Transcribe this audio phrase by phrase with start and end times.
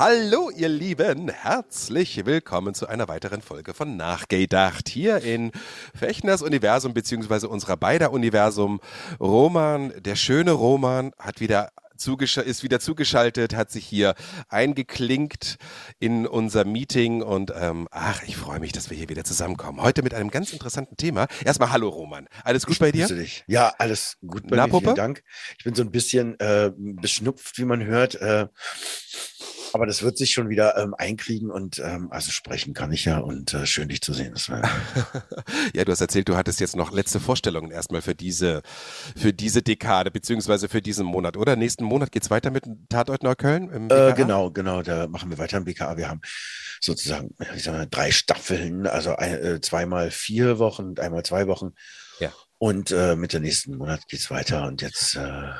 [0.00, 5.52] Hallo, ihr Lieben, herzlich willkommen zu einer weiteren Folge von Nachgedacht hier in
[5.94, 8.80] Fechners Universum beziehungsweise unserer beider Universum.
[9.20, 11.72] Roman, der schöne Roman, hat wieder
[12.46, 14.14] ist wieder zugeschaltet, hat sich hier
[14.48, 15.58] eingeklinkt
[15.98, 19.82] in unser Meeting und ähm, ach, ich freue mich, dass wir hier wieder zusammenkommen.
[19.82, 21.26] Heute mit einem ganz interessanten Thema.
[21.44, 23.06] Erstmal hallo Roman, alles gut bei dir?
[23.06, 23.44] Dich.
[23.46, 24.70] Ja, alles gut bei Na, mir.
[24.70, 24.84] Puppe?
[24.84, 25.22] Vielen Dank.
[25.58, 28.14] Ich bin so ein bisschen äh, beschnupft, wie man hört.
[28.14, 28.46] Äh,
[29.72, 33.18] aber das wird sich schon wieder ähm, einkriegen und ähm, also sprechen kann ich ja
[33.18, 34.32] und äh, schön dich zu sehen.
[34.32, 34.62] Das war,
[35.74, 38.62] Ja, du hast erzählt, du hattest jetzt noch letzte Vorstellungen erstmal für diese,
[39.16, 41.56] für diese Dekade, beziehungsweise für diesen Monat, oder?
[41.56, 43.90] Nächsten Monat geht's weiter mit dem Tatort Neukölln?
[43.90, 45.96] Äh, genau, genau, da machen wir weiter im BKA.
[45.96, 46.20] Wir haben
[46.80, 51.46] sozusagen wie sagen wir, drei Staffeln, also ein, äh, zweimal vier Wochen und einmal zwei
[51.46, 51.74] Wochen.
[52.18, 52.32] Ja.
[52.58, 55.52] Und äh, mit der nächsten Monat geht's weiter und jetzt, äh,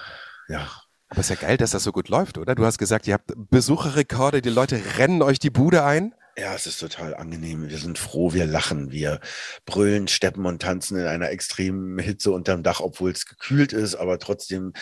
[0.48, 0.70] ja,
[1.10, 2.54] Aber ist ja geil, dass das so gut läuft, oder?
[2.54, 6.14] Du hast gesagt, ihr habt Besucherrekorde, die Leute rennen euch die Bude ein.
[6.38, 7.68] Ja, es ist total angenehm.
[7.68, 9.20] Wir sind froh, wir lachen, wir
[9.66, 14.20] brüllen, steppen und tanzen in einer extremen Hitze unterm Dach, obwohl es gekühlt ist, aber
[14.20, 14.72] trotzdem.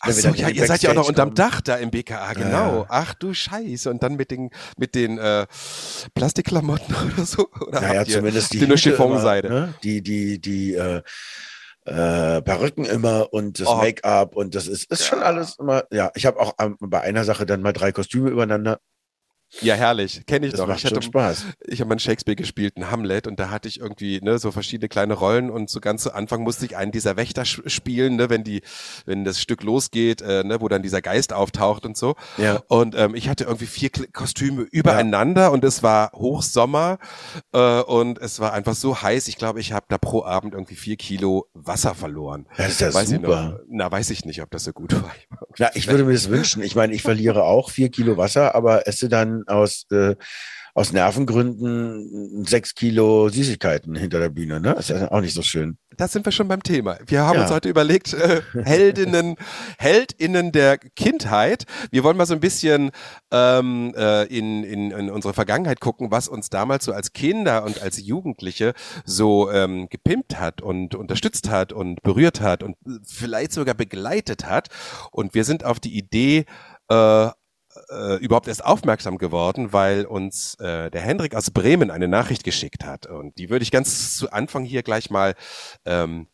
[0.00, 2.80] Ach so, ja, ihr seid ja auch noch unterm Dach da im BKA, genau.
[2.80, 2.86] ja.
[2.90, 3.90] Ach du Scheiße.
[3.90, 5.46] Und dann mit den, mit den äh,
[6.14, 7.48] Plastikklamotten oder so?
[7.66, 9.48] Oder Naja, zumindest die, ihr nur Chiffonseide?
[9.48, 9.74] Ne?
[9.82, 11.02] Die, die, die äh,
[11.86, 13.76] äh, Perücken immer und das Oh.
[13.76, 15.24] Make-up und das ist, ist schon Ja.
[15.26, 15.84] alles immer.
[15.90, 18.80] Ja, ich habe auch ähm, bei einer Sache dann mal drei Kostüme übereinander.
[19.62, 20.22] Ja, herrlich.
[20.26, 20.66] Kenne ich Das doch.
[20.68, 21.44] macht Ich hatte schon Spaß.
[21.66, 24.88] ich habe mal Shakespeare gespielt, einen Hamlet, und da hatte ich irgendwie ne, so verschiedene
[24.88, 28.44] kleine Rollen und so ganz zu Anfang musste ich einen dieser Wächter spielen, ne, wenn
[28.44, 28.62] die,
[29.06, 32.14] wenn das Stück losgeht, äh, ne, wo dann dieser Geist auftaucht und so.
[32.38, 32.62] Ja.
[32.68, 36.98] Und ähm, ich hatte irgendwie vier Kostüme übereinander und es war Hochsommer
[37.52, 39.28] äh, und es war einfach so heiß.
[39.28, 42.46] Ich glaube, ich habe da pro Abend irgendwie vier Kilo Wasser verloren.
[42.56, 43.60] Ja, das ist ja weiß Ich super.
[43.68, 45.10] na, weiß ich nicht, ob das so gut war.
[45.56, 46.62] Ja, ich würde mir das wünschen.
[46.62, 50.16] Ich meine, ich verliere auch vier Kilo Wasser, aber esse dann aus, äh,
[50.74, 54.60] aus Nervengründen sechs Kilo Süßigkeiten hinter der Bühne.
[54.60, 54.74] Ne?
[54.74, 55.76] Das ist ja auch nicht so schön.
[55.96, 56.98] Da sind wir schon beim Thema.
[57.06, 57.42] Wir haben Ja.
[57.42, 59.34] uns heute überlegt, äh, Heldinnen,
[59.78, 61.64] Heldinnen der Kindheit.
[61.90, 62.90] Wir wollen mal so ein bisschen
[63.32, 67.82] ähm, äh, in, in, in unsere Vergangenheit gucken, was uns damals so als Kinder und
[67.82, 68.72] als Jugendliche
[69.04, 74.68] so ähm, gepimpt hat und unterstützt hat und berührt hat und vielleicht sogar begleitet hat.
[75.10, 76.44] Und wir sind auf die Idee
[76.88, 77.28] äh,
[77.90, 82.84] äh, überhaupt erst aufmerksam geworden, weil uns äh, der Hendrik aus Bremen eine Nachricht geschickt
[82.84, 83.06] hat.
[83.06, 85.34] Und die würde ich ganz zu Anfang hier gleich mal
[85.84, 86.26] ähm,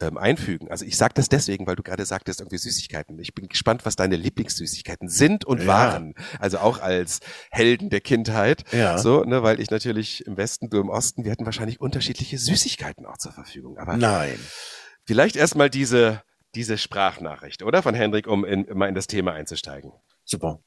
[0.00, 0.70] ähm, einfügen.
[0.70, 3.18] Also ich sage das deswegen, weil du gerade sagtest, irgendwie Süßigkeiten.
[3.18, 5.66] Ich bin gespannt, was deine Lieblingssüßigkeiten sind und Ja.
[5.66, 6.14] waren.
[6.38, 7.20] Also auch als
[7.50, 8.64] Helden der Kindheit.
[8.72, 8.98] Ja.
[8.98, 13.06] So, ne, weil ich natürlich im Westen, du im Osten, wir hatten wahrscheinlich unterschiedliche Süßigkeiten
[13.06, 13.78] auch zur Verfügung.
[13.78, 14.38] Aber Nein.
[15.04, 16.22] vielleicht erstmal diese,
[16.54, 17.82] diese Sprachnachricht, oder?
[17.82, 19.92] Von Hendrik, um in, mal in das Thema einzusteigen.
[20.24, 20.60] Super.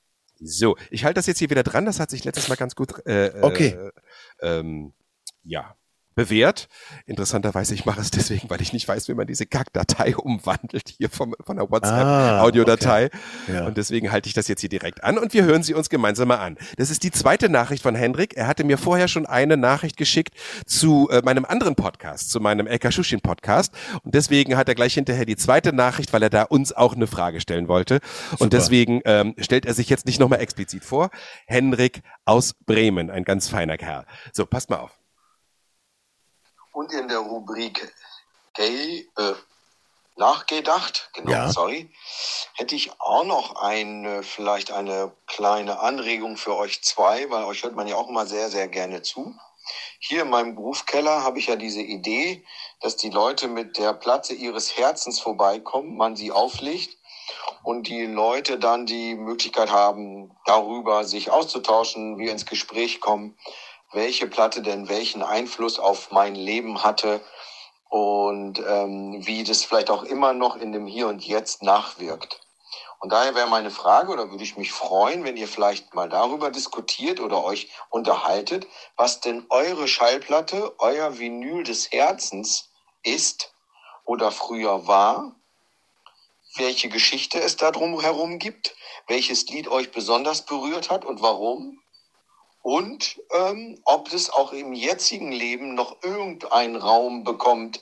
[0.43, 1.85] So, ich halte das jetzt hier wieder dran.
[1.85, 3.77] Das hat sich letztes Mal ganz gut äh, Okay.
[4.41, 4.93] äh, ähm,
[5.43, 5.75] ja,
[6.15, 6.67] bewährt.
[7.05, 11.09] Interessanterweise, ich mache es deswegen, weil ich nicht weiß, wie man diese Kackdatei umwandelt hier
[11.09, 13.09] vom, von der Ah, WhatsApp-Audiodatei.
[13.47, 13.65] Ja.
[13.65, 16.27] Und deswegen halte ich das jetzt hier direkt an und wir hören sie uns gemeinsam
[16.27, 16.57] mal an.
[16.77, 18.35] Das ist die zweite Nachricht von Hendrik.
[18.35, 20.35] Er hatte mir vorher schon eine Nachricht geschickt
[20.65, 23.73] zu äh, meinem anderen Podcast, zu meinem El Shushin Podcast.
[24.03, 27.07] Und deswegen hat er gleich hinterher die zweite Nachricht, weil er da uns auch eine
[27.07, 27.99] Frage stellen wollte.
[28.31, 28.43] Super.
[28.43, 31.09] Und deswegen ähm, stellt er sich jetzt nicht nochmal explizit vor.
[31.45, 34.05] Hendrik aus Bremen, ein ganz feiner Kerl.
[34.33, 35.00] So, passt mal auf.
[36.73, 37.93] Und in der Rubrik
[38.53, 39.33] Gay äh,
[40.15, 41.49] nachgedacht, genau, Ja.
[41.49, 41.89] sorry,
[42.55, 47.75] hätte ich auch noch eine, vielleicht eine kleine Anregung für euch zwei, weil euch hört
[47.75, 49.33] man ja auch immer sehr, sehr gerne zu.
[49.99, 52.43] Hier in meinem Berufskeller habe ich ja diese Idee,
[52.81, 56.97] dass die Leute mit der Platte ihres Herzens vorbeikommen, man sie auflegt
[57.63, 63.37] und die Leute dann die Möglichkeit haben, darüber sich auszutauschen, wir ins Gespräch kommen,
[63.93, 67.21] welche Platte denn welchen Einfluss auf mein Leben hatte
[67.89, 72.39] und ähm, wie das vielleicht auch immer noch in dem Hier und Jetzt nachwirkt.
[72.99, 76.51] Und daher wäre meine Frage, oder würde ich mich freuen, wenn ihr vielleicht mal darüber
[76.51, 82.69] diskutiert oder euch unterhaltet, was denn eure Schallplatte, euer Vinyl des Herzens
[83.01, 83.53] ist
[84.05, 85.35] oder früher war,
[86.57, 88.75] welche Geschichte es da drum herum gibt,
[89.07, 91.80] welches Lied euch besonders berührt hat und warum.
[92.61, 97.81] Und ähm, ob es auch im jetzigen Leben noch irgendeinen Raum bekommt,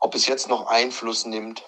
[0.00, 1.62] ob es jetzt noch Einfluss nimmt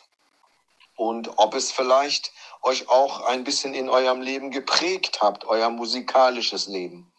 [0.96, 2.32] und ob es vielleicht
[2.62, 7.12] euch auch ein bisschen in eurem Leben geprägt habt, euer musikalisches Leben.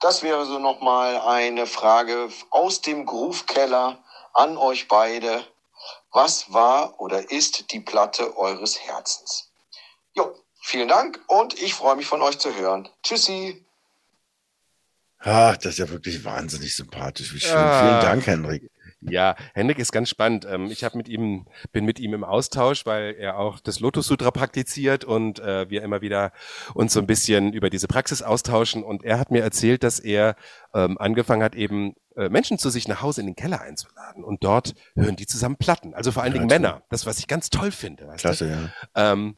[0.00, 3.98] Das wäre so nochmal eine Frage aus dem Groove-Keller
[4.34, 5.44] an euch beide.
[6.12, 9.50] Was war oder ist die Platte eures Herzens?
[10.14, 12.88] Jo, vielen Dank und ich freue mich von euch zu hören.
[13.02, 13.65] Tschüssi.
[15.18, 17.34] Ach, das ist ja wirklich wahnsinnig sympathisch.
[17.34, 17.56] Wie schön.
[17.56, 17.80] Ah.
[17.80, 18.70] Vielen Dank, Henrik.
[19.00, 20.46] Ja, Henrik ist ganz spannend.
[20.48, 24.06] Ähm, Ich habe mit ihm, bin mit ihm im Austausch, weil er auch das Lotus
[24.06, 26.32] Sutra praktiziert und äh, wir immer wieder
[26.74, 28.82] uns so ein bisschen über diese Praxis austauschen.
[28.82, 30.36] Und er hat mir erzählt, dass er
[30.74, 34.24] ähm, angefangen hat, eben äh, Menschen zu sich nach Hause in den Keller einzuladen.
[34.24, 35.94] Und dort hören die zusammen Platten.
[35.94, 36.46] Also vor allen Dingen.
[36.46, 36.82] Männer.
[36.90, 38.06] Das, was ich ganz toll finde.
[38.08, 38.28] Weißt du?
[38.28, 38.48] Klasse,
[38.94, 39.12] ja.
[39.12, 39.36] ähm,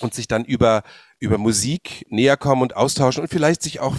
[0.00, 0.82] und sich dann über
[1.20, 3.94] über Musik näher kommen und austauschen und vielleicht sich auch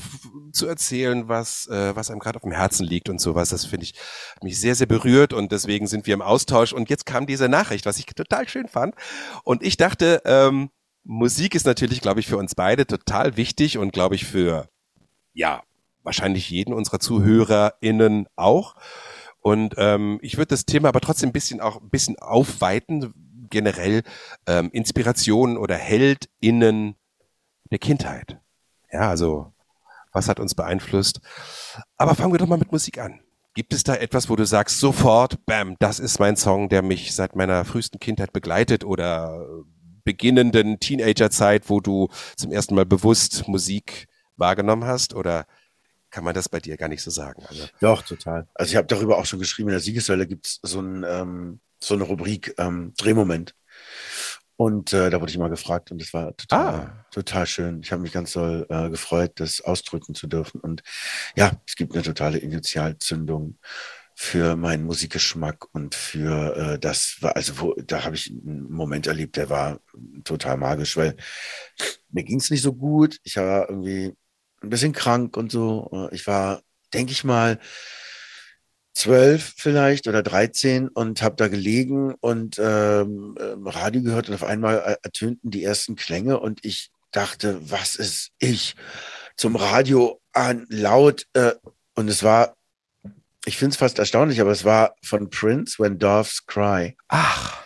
[0.52, 3.50] zu erzählen, was äh, was einem gerade auf dem Herzen liegt und sowas.
[3.50, 3.94] Das finde ich
[4.42, 6.74] mich sehr sehr berührt und deswegen sind wir im Austausch.
[6.74, 8.96] Und jetzt kam diese Nachricht, was ich total schön fand.
[9.44, 10.72] Und ich dachte, ähm,
[11.04, 14.68] Musik ist natürlich, glaube ich, für uns beide total wichtig und glaube ich für
[15.34, 15.62] ja
[16.04, 18.76] wahrscheinlich jeden unserer ZuhörerInnen auch.
[19.40, 23.14] Und ähm, ich würde das Thema aber trotzdem ein bisschen auch ein bisschen aufweiten,
[23.50, 24.02] generell
[24.48, 26.96] ähm, Inspirationen oder HeldInnen
[27.72, 28.38] der Kindheit.
[28.92, 29.54] Ja, also
[30.12, 31.22] was hat uns beeinflusst?
[31.98, 33.22] Aber fangen wir doch mal mit Musik an.
[33.54, 37.14] Gibt es da etwas, wo du sagst, sofort, bam, das ist mein Song, der mich
[37.14, 39.46] seit meiner frühesten Kindheit begleitet oder
[40.04, 44.08] beginnenden Teenagerzeit, wo du zum ersten Mal bewusst Musik
[44.38, 45.14] wahrgenommen hast?
[45.14, 45.46] Oder
[46.10, 47.44] kann man das bei dir gar nicht so sagen?
[47.48, 48.48] Also, Doch, total.
[48.54, 51.60] Also ich habe darüber auch schon geschrieben, in der Siegessäule gibt es so, ein, ähm,
[51.80, 53.54] so eine Rubrik ähm, Drehmoment.
[54.64, 57.06] Und äh, da wurde ich mal gefragt und das war total, Ah.
[57.12, 57.82] total schön.
[57.84, 60.62] Ich habe mich ganz doll äh, gefreut, das ausdrücken zu dürfen.
[60.62, 60.84] Und
[61.36, 63.58] ja, es gibt eine totale Initialzündung
[64.16, 69.08] für meinen Musikgeschmack und für äh, das war, also wo, da habe ich einen Moment
[69.08, 69.80] erlebt, der war
[70.24, 71.16] total magisch, weil
[72.12, 73.20] mir ging es nicht so gut.
[73.24, 74.14] Ich war irgendwie
[74.62, 75.90] ein bisschen krank und so.
[76.12, 76.62] Äh, Ich war,
[76.94, 77.60] denke ich mal,
[78.94, 84.44] zwölf vielleicht oder dreizehn und habe da gelegen und ähm, ähm, Radio gehört und auf
[84.44, 88.76] einmal er- ertönten die ersten Klänge und ich dachte, was ist ich
[89.38, 91.54] zum Radio an laut äh,
[91.96, 92.56] und es war,
[93.46, 96.96] ich finde es fast erstaunlich, aber es war von Prince When Doves Cry.
[97.08, 97.62] ach,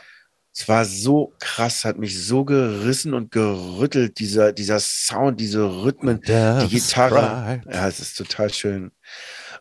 [0.54, 6.22] Es war so krass, hat mich so gerissen und gerüttelt, dieser, dieser Sound, diese Rhythmen,
[6.62, 7.62] die Gitarre.
[7.70, 8.92] Ja, es ist total schön.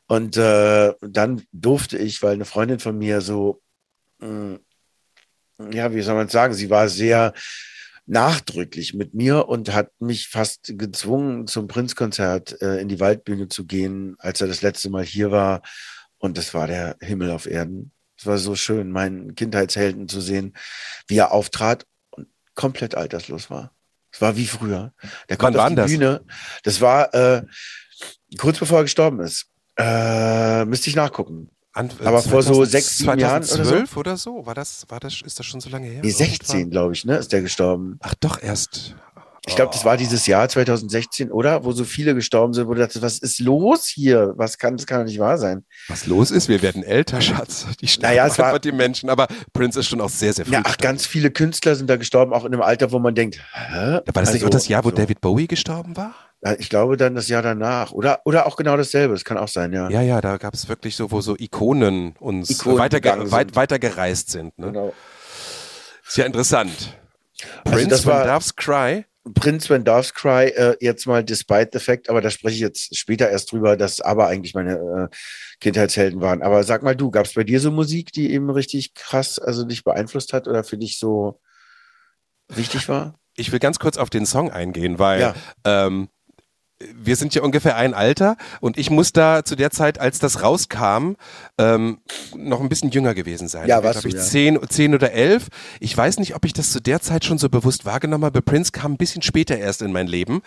[0.07, 3.63] Und äh, dann durfte ich, weil eine Freundin von mir so,
[4.19, 4.59] mh,
[5.73, 7.33] ja, wie soll man sagen, sie war sehr
[8.07, 13.65] nachdrücklich mit mir und hat mich fast gezwungen, zum Prinzkonzert äh, in die Waldbühne zu
[13.65, 15.63] gehen, als er das letzte Mal hier war.
[16.19, 17.93] Und das war der Himmel auf Erden.
[18.17, 20.55] Es war so schön, meinen Kindheitshelden zu sehen,
[21.09, 23.73] wie er auftrat und komplett alterslos war.
[24.13, 24.93] Es war wie früher.
[25.29, 25.91] Der kommt auf die das?
[25.91, 26.25] Bühne.
[26.63, 27.43] Das war äh,
[28.39, 29.47] kurz bevor er gestorben ist.
[29.77, 31.51] Äh, müsste ich nachgucken.
[31.73, 33.55] An, Aber vor so sechs, sieben Jahren oder so?
[33.57, 34.47] 2012 oder so?
[34.47, 36.03] War das, war das, ist das schon so lange her?
[36.05, 36.71] Nee, 16, Irgendwann?
[36.71, 37.99] glaube ich, ne, ist der gestorben.
[38.01, 38.95] Ach doch, erst.
[39.47, 41.65] Ich glaube, das war dieses Jahr 2016, oder?
[41.65, 44.33] Wo so viele gestorben sind, wo du dachtest, was ist los hier?
[44.37, 45.65] Was kann, das kann doch nicht wahr sein.
[45.89, 47.67] Was los ist, wir werden älter, Schatz.
[47.81, 49.11] Die sterben Naja, es war- die Menschen.
[49.11, 51.97] Aber Prince ist schon auch sehr, sehr früh Ja, ach, ganz viele Künstler sind da
[51.97, 53.75] gestorben, auch in einem Alter, wo man denkt, hä?
[53.75, 54.95] War das nicht Also, auch das Jahr, wo so.
[54.97, 56.15] David Bowie gestorben war?
[56.59, 57.93] Ich glaube dann das Jahr danach.
[57.93, 59.15] Oder, oder auch genau dasselbe.
[59.15, 59.89] Das kann auch sein, ja.
[59.91, 64.31] Ja, ja, da gab es wirklich so, wo so Ikonen uns Ikonen weiterge weit, weitergereist
[64.31, 64.59] sind.
[64.59, 64.67] Ne?
[64.67, 64.93] Genau.
[66.07, 66.99] Ist ja interessant.
[67.65, 69.05] Also Prince das When war- Doves Cry.
[69.35, 72.95] Prince When Doves Cry, äh, jetzt mal despite the fact, aber da spreche ich jetzt
[72.95, 74.75] später erst drüber, dass aber eigentlich meine
[75.11, 75.17] äh,
[75.61, 76.43] Kindheitshelden waren.
[76.43, 79.65] Aber sag mal du, gab es bei dir so Musik, die eben richtig krass, also
[79.65, 81.41] dich beeinflusst hat oder für dich so
[82.49, 83.19] wichtig war?
[83.37, 85.35] Ich will ganz kurz auf den Song eingehen, weil Ja.
[85.65, 86.09] ähm,
[86.95, 90.43] wir sind ja ungefähr ein Alter und ich muss da zu der Zeit, als das
[90.43, 91.15] rauskam,
[91.59, 91.99] ähm,
[92.37, 93.69] noch ein bisschen jünger gewesen sein.
[93.69, 94.31] Ja, Ich war, warst glaub du, ich, ja.
[94.31, 95.49] zehn, zehn oder elf.
[95.81, 98.43] Ich weiß nicht, ob ich das zu der Zeit schon so bewusst wahrgenommen habe.
[98.43, 100.43] Prince kam ein bisschen später erst in mein Leben,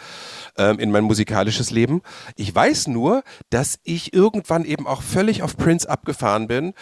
[0.58, 2.02] ähm, in mein musikalisches Leben.
[2.36, 6.74] Ich weiß nur, dass ich irgendwann eben auch völlig auf Prince abgefahren bin.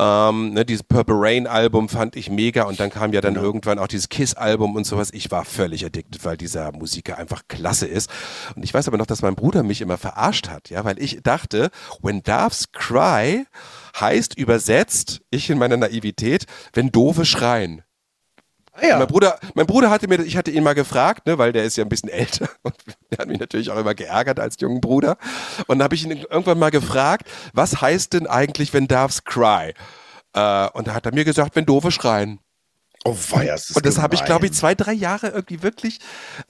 [0.00, 3.46] Ähm, ne, dieses Purple Rain Album fand ich mega und dann kam ja dann Genau.
[3.46, 5.10] irgendwann auch dieses Kiss Album und sowas.
[5.12, 8.08] Ich war völlig addicted, weil dieser Musiker einfach klasse ist.
[8.54, 11.20] Und ich weiß aber noch, dass mein Bruder mich immer verarscht hat, ja, weil ich
[11.22, 13.44] dachte, When Doves Cry
[13.98, 17.82] heißt übersetzt, ich in meiner Naivität, wenn Dove schreien.
[18.80, 18.98] Ah, ja.
[18.98, 21.76] Mein Bruder, mein Bruder hatte mir, ich hatte ihn mal gefragt, ne, weil der ist
[21.76, 22.74] ja ein bisschen älter und
[23.10, 25.16] der hat mich natürlich auch immer geärgert als jungen Bruder.
[25.66, 29.74] Und dann habe ich ihn irgendwann mal gefragt, was heißt denn eigentlich, wenn Doves cry?
[30.34, 32.38] Äh, und da hat er mir gesagt, wenn Doofe schreien.
[33.04, 35.98] Oh, weia, das Und das habe ich, glaube ich, zwei, drei Jahre irgendwie wirklich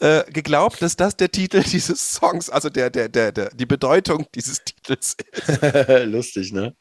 [0.01, 4.27] äh, geglaubt, dass das der Titel dieses Songs, also der, der, der, der, die Bedeutung
[4.35, 5.63] dieses Titels ist.
[6.07, 6.75] Lustig, ne?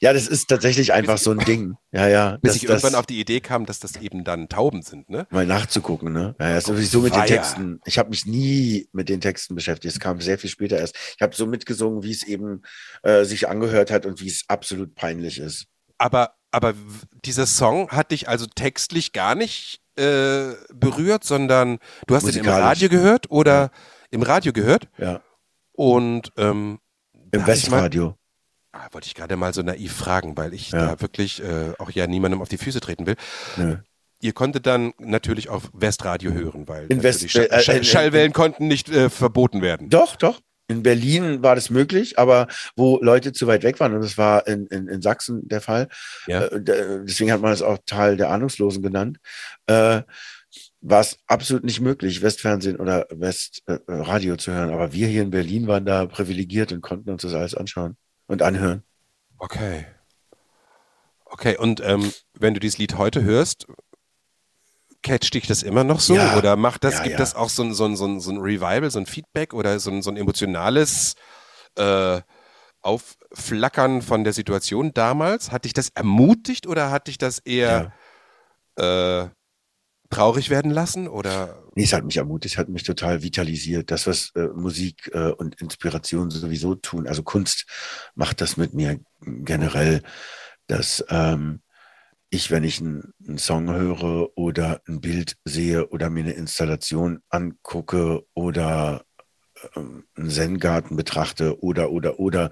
[0.00, 1.74] Ja, das ist tatsächlich einfach so ein Ding.
[1.92, 2.38] Ja, ja.
[2.40, 5.26] Bis ich irgendwann auf die Idee kam, dass das eben dann Tauben sind, ne?
[5.30, 6.34] Mal nachzugucken, ne?
[6.40, 7.80] Ja, ja sowieso mit den Texten.
[7.84, 9.94] Ich habe mich nie mit den Texten beschäftigt.
[9.94, 10.96] Es kam sehr viel später erst.
[11.16, 12.62] Ich habe so mitgesungen, wie es eben
[13.02, 15.66] äh, sich angehört hat und wie es absolut peinlich ist.
[16.02, 16.74] Aber aber
[17.24, 22.48] dieser Song hat dich also textlich gar nicht äh, berührt, sondern du hast ihn im
[22.48, 23.70] Radio gehört oder ja.
[24.10, 24.88] im Radio gehört?
[24.98, 25.22] Ja.
[25.72, 26.78] Und ähm,
[27.32, 28.16] im Westradio.
[28.72, 30.86] Ah, wollte ich gerade mal so naiv fragen, weil ich ja.
[30.86, 33.16] da wirklich äh, auch ja niemandem auf die Füße treten will.
[33.56, 33.76] Nö.
[34.20, 38.68] Ihr konntet dann natürlich auf Westradio hören, weil in West, Schall, äh, Schall, Schallwellen konnten
[38.68, 39.90] nicht äh, verboten werden.
[39.90, 40.40] Doch, doch.
[40.72, 44.46] In Berlin war das möglich, aber wo Leute zu weit weg waren, und das war
[44.46, 45.88] in, in, in Sachsen der Fall,
[46.26, 46.44] ja.
[46.46, 46.60] äh,
[47.04, 49.18] deswegen hat man es auch Teil der Ahnungslosen genannt,
[49.66, 50.02] äh,
[50.80, 54.70] war es absolut nicht möglich, Westfernsehen oder Westradio äh, zu hören.
[54.70, 58.42] Aber wir hier in Berlin waren da privilegiert und konnten uns das alles anschauen und
[58.42, 58.82] anhören.
[59.38, 59.86] Okay.
[61.26, 63.66] Okay, und ähm, wenn du dieses Lied heute hörst,
[65.02, 66.14] catcht dich das immer noch so?
[66.14, 67.18] Ja, oder macht das, ja, gibt ja.
[67.18, 69.78] das auch so ein, so, ein, so, ein, so ein Revival, so ein Feedback oder
[69.78, 71.14] so ein, so ein emotionales
[71.76, 72.20] äh,
[72.82, 75.52] Aufflackern von der Situation damals?
[75.52, 77.92] Hat dich das ermutigt oder hat dich das eher
[78.76, 79.26] äh,
[80.10, 81.08] traurig werden lassen?
[81.08, 81.62] Oder?
[81.74, 83.90] Nee, es hat mich ermutigt, hat mich total vitalisiert.
[83.90, 87.66] Das, was äh, Musik äh, und Inspiration sowieso tun, also Kunst
[88.14, 90.02] macht das mit mir generell,
[90.66, 91.61] dass ähm,
[92.32, 97.22] ich, wenn ich einen, einen, Song höre oder ein Bild sehe oder mir eine Installation
[97.28, 99.04] angucke oder
[99.76, 102.50] ähm, einen Zen-Garten betrachte oder, oder, oder,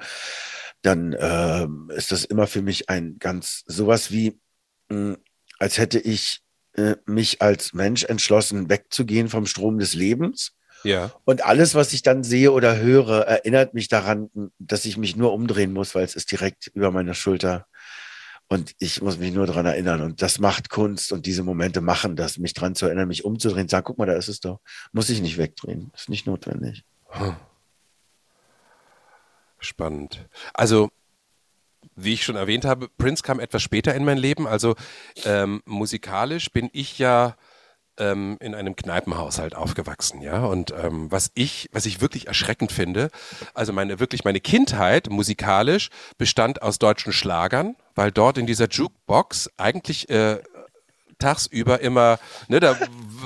[0.82, 4.38] dann äh, ist das immer für mich ein ganz, sowas wie,
[4.90, 5.16] mh, hm,
[5.58, 6.42] als hätte ich
[6.74, 10.52] äh, mich als Mensch entschlossen, wegzugehen vom Strom des Lebens.
[10.84, 11.10] Ja.
[11.24, 15.32] Und alles, was ich dann sehe oder höre, erinnert mich daran, dass ich mich nur
[15.32, 17.66] umdrehen muss, weil es ist direkt über meiner Schulter.
[18.52, 20.02] Und ich muss mich nur daran erinnern.
[20.02, 23.68] Und das macht Kunst und diese Momente machen das, mich daran zu erinnern, mich umzudrehen,
[23.68, 24.58] sagen, guck mal, da ist es doch.
[24.90, 25.92] Muss ich nicht wegdrehen.
[25.94, 26.84] Ist nicht notwendig.
[27.10, 27.36] Hm.
[29.60, 30.26] Spannend.
[30.52, 30.90] Also,
[31.94, 34.48] wie ich schon erwähnt habe, Prince kam etwas später in mein Leben.
[34.48, 34.74] Also
[35.24, 37.36] ähm, musikalisch bin ich ja
[37.98, 40.44] ähm, in einem Kneipenhaushalt aufgewachsen, ja.
[40.44, 43.10] Und ähm, was ich, was ich wirklich erschreckend finde,
[43.54, 49.50] also meine wirklich meine Kindheit musikalisch bestand aus deutschen Schlagern, weil dort in dieser Jukebox
[49.58, 50.38] eigentlich äh,
[51.18, 52.74] tagsüber immer, ne, da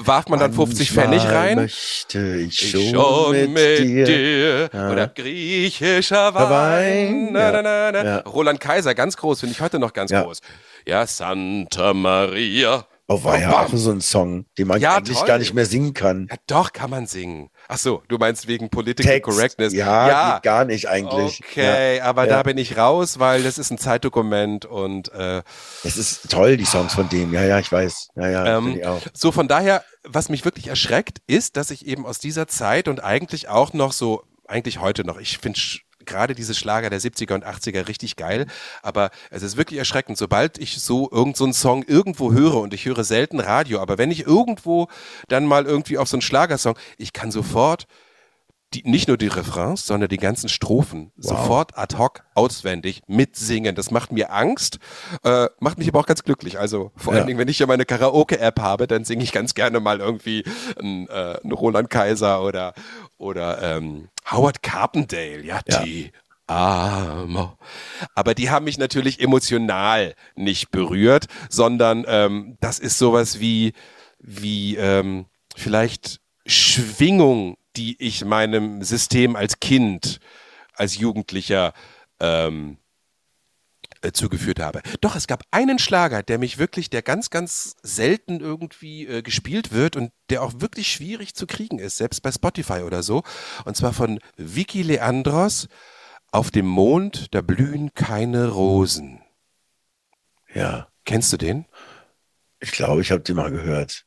[0.03, 1.59] warf man dann 50 Pfennig rein.
[1.59, 4.05] Möchte ich schon, ich schon mit, dir.
[4.05, 4.71] dir.
[4.73, 4.91] Ja.
[4.91, 7.29] Oder griechischer Wein.
[7.31, 8.05] Na, na, na, na.
[8.05, 8.19] Ja.
[8.23, 10.25] Roland Kaiser, ganz groß, finde ich heute noch ganz ja.
[10.25, 10.41] groß.
[10.89, 12.85] Ja, Santa Maria.
[13.07, 15.29] Oh, war ja auch so ein Song, den man ja, eigentlich toll.
[15.29, 16.27] gar nicht mehr singen kann.
[16.29, 17.51] Ja, doch, kann man singen.
[17.69, 19.31] Ach so, du meinst wegen Political Text.
[19.31, 19.73] Correctness.
[19.73, 20.39] Ja, ja.
[20.43, 21.41] gar nicht eigentlich.
[21.45, 22.05] Okay, ja.
[22.05, 22.37] aber ja.
[22.37, 25.43] da bin ich raus, weil das ist ein Zeitdokument und äh,
[25.83, 27.33] Es ist toll, die Songs von dem.
[27.33, 28.09] Ja, ja, ich weiß.
[28.17, 29.01] Ja, ja, ähm, ich auch.
[29.13, 33.03] So, von daher, was mich wirklich erschreckt, ist, dass ich eben aus dieser Zeit und
[33.03, 35.59] eigentlich auch noch so, eigentlich heute noch, ich finde
[36.05, 38.47] gerade diese Schlager der 70er und 80er richtig geil.
[38.83, 40.19] Aber es ist wirklich erschreckend.
[40.19, 44.11] Sobald ich so irgendeinen so Song irgendwo höre und ich höre selten Radio, aber wenn
[44.11, 44.89] ich irgendwo
[45.29, 47.87] dann mal irgendwie auf so einen Schlagersong, ich kann sofort
[48.75, 51.39] die, nicht nur die Refrains, sondern die ganzen Strophen wow.
[51.39, 53.75] sofort ad hoc auswendig mitsingen.
[53.75, 54.79] Das macht mir Angst,
[55.23, 56.59] äh, macht mich aber auch ganz glücklich.
[56.59, 57.21] Also vor ja.
[57.21, 60.45] allen Dingen, wenn ich ja meine Karaoke-App habe, dann singe ich ganz gerne mal irgendwie
[60.79, 62.75] einen, äh, einen Roland Kaiser oder,
[63.19, 65.83] oder ähm, Howard Carpendale, ja, ja.
[65.83, 66.13] die
[66.47, 67.57] Arme.
[68.15, 73.73] Aber die haben mich natürlich emotional nicht berührt, sondern ähm, das ist sowas wie,
[74.19, 80.21] wie ähm, vielleicht Schwingung, die ich meinem System als Kind,
[80.75, 81.73] als Jugendlicher
[82.21, 82.79] ähm,
[84.03, 84.83] äh, zugeführt habe.
[85.01, 89.73] Doch, es gab einen Schlager, der mich wirklich, der ganz, ganz selten irgendwie äh, gespielt
[89.73, 93.23] wird und der auch wirklich schwierig zu kriegen ist, selbst bei Spotify oder so.
[93.65, 95.69] Und zwar von Vicky Leandros.
[96.33, 99.21] Auf dem Mond, da blühen keine Rosen.
[100.53, 100.89] Ja.
[101.05, 101.67] Kennst du den?
[102.61, 104.07] Ich glaube, ich habe den mal gehört.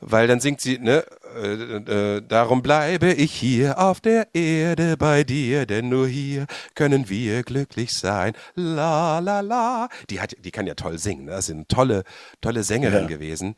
[0.00, 1.04] Weil dann singt sie, ne,
[1.36, 7.08] äh, äh, darum bleibe ich hier auf der Erde bei dir, denn nur hier können
[7.08, 8.34] wir glücklich sein.
[8.54, 9.88] La la la.
[10.10, 11.26] Die hat, die kann ja toll singen.
[11.26, 11.32] Ne?
[11.32, 12.04] Das ist eine tolle,
[12.40, 13.08] tolle Sängerin ja.
[13.08, 13.56] gewesen.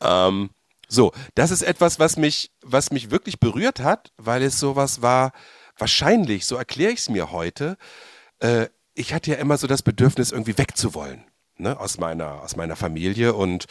[0.00, 0.50] Ähm,
[0.88, 5.32] so, das ist etwas, was mich, was mich wirklich berührt hat, weil es sowas war.
[5.76, 7.76] Wahrscheinlich, so erkläre ich es mir heute.
[8.38, 11.24] Äh, ich hatte ja immer so das Bedürfnis, irgendwie wegzuwollen,
[11.56, 13.66] ne, aus meiner, aus meiner Familie und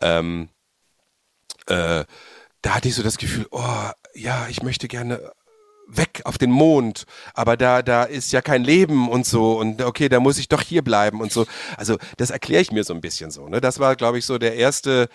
[0.00, 0.48] ähm,
[1.70, 2.04] äh,
[2.62, 5.32] da hatte ich so das Gefühl, oh, ja, ich möchte gerne
[5.86, 10.08] weg auf den Mond, aber da, da ist ja kein Leben und so und okay,
[10.08, 11.46] da muss ich doch hier bleiben und so.
[11.76, 13.48] Also das erkläre ich mir so ein bisschen so.
[13.48, 13.60] Ne?
[13.60, 15.08] Das war, glaube ich, so der erste,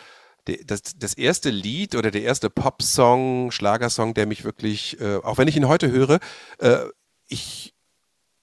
[0.66, 5.48] das, das erste Lied oder der erste Popsong, Schlagersong, der mich wirklich, äh, auch wenn
[5.48, 6.20] ich ihn heute höre,
[6.60, 6.80] äh,
[7.28, 7.74] ich,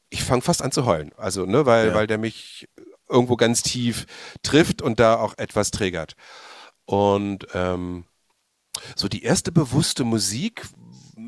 [0.08, 1.12] ich fange fast an zu heulen.
[1.16, 1.94] Also, ne, weil, ja.
[1.94, 2.68] weil der mich
[3.08, 4.06] irgendwo ganz tief
[4.42, 6.14] trifft und da auch etwas triggert.
[6.92, 8.04] Und ähm,
[8.96, 10.66] so die erste bewusste Musik,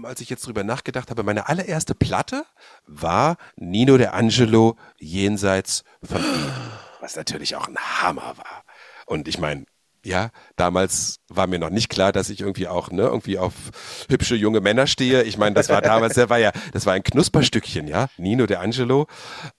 [0.02, 2.44] als ich jetzt drüber nachgedacht habe, meine allererste Platte
[2.87, 6.52] war Nino de Angelo jenseits von Eden,
[7.00, 8.64] was natürlich auch ein Hammer war.
[9.06, 9.64] Und ich meine,
[10.04, 13.54] ja, damals war mir noch nicht klar, dass ich irgendwie auch ne, irgendwie auf
[14.11, 15.23] hübsche junge Männer stehe.
[15.23, 18.59] Ich meine, das war damals, der war ja, das war ein Knusperstückchen, ja, Nino de
[18.59, 19.06] Angelo.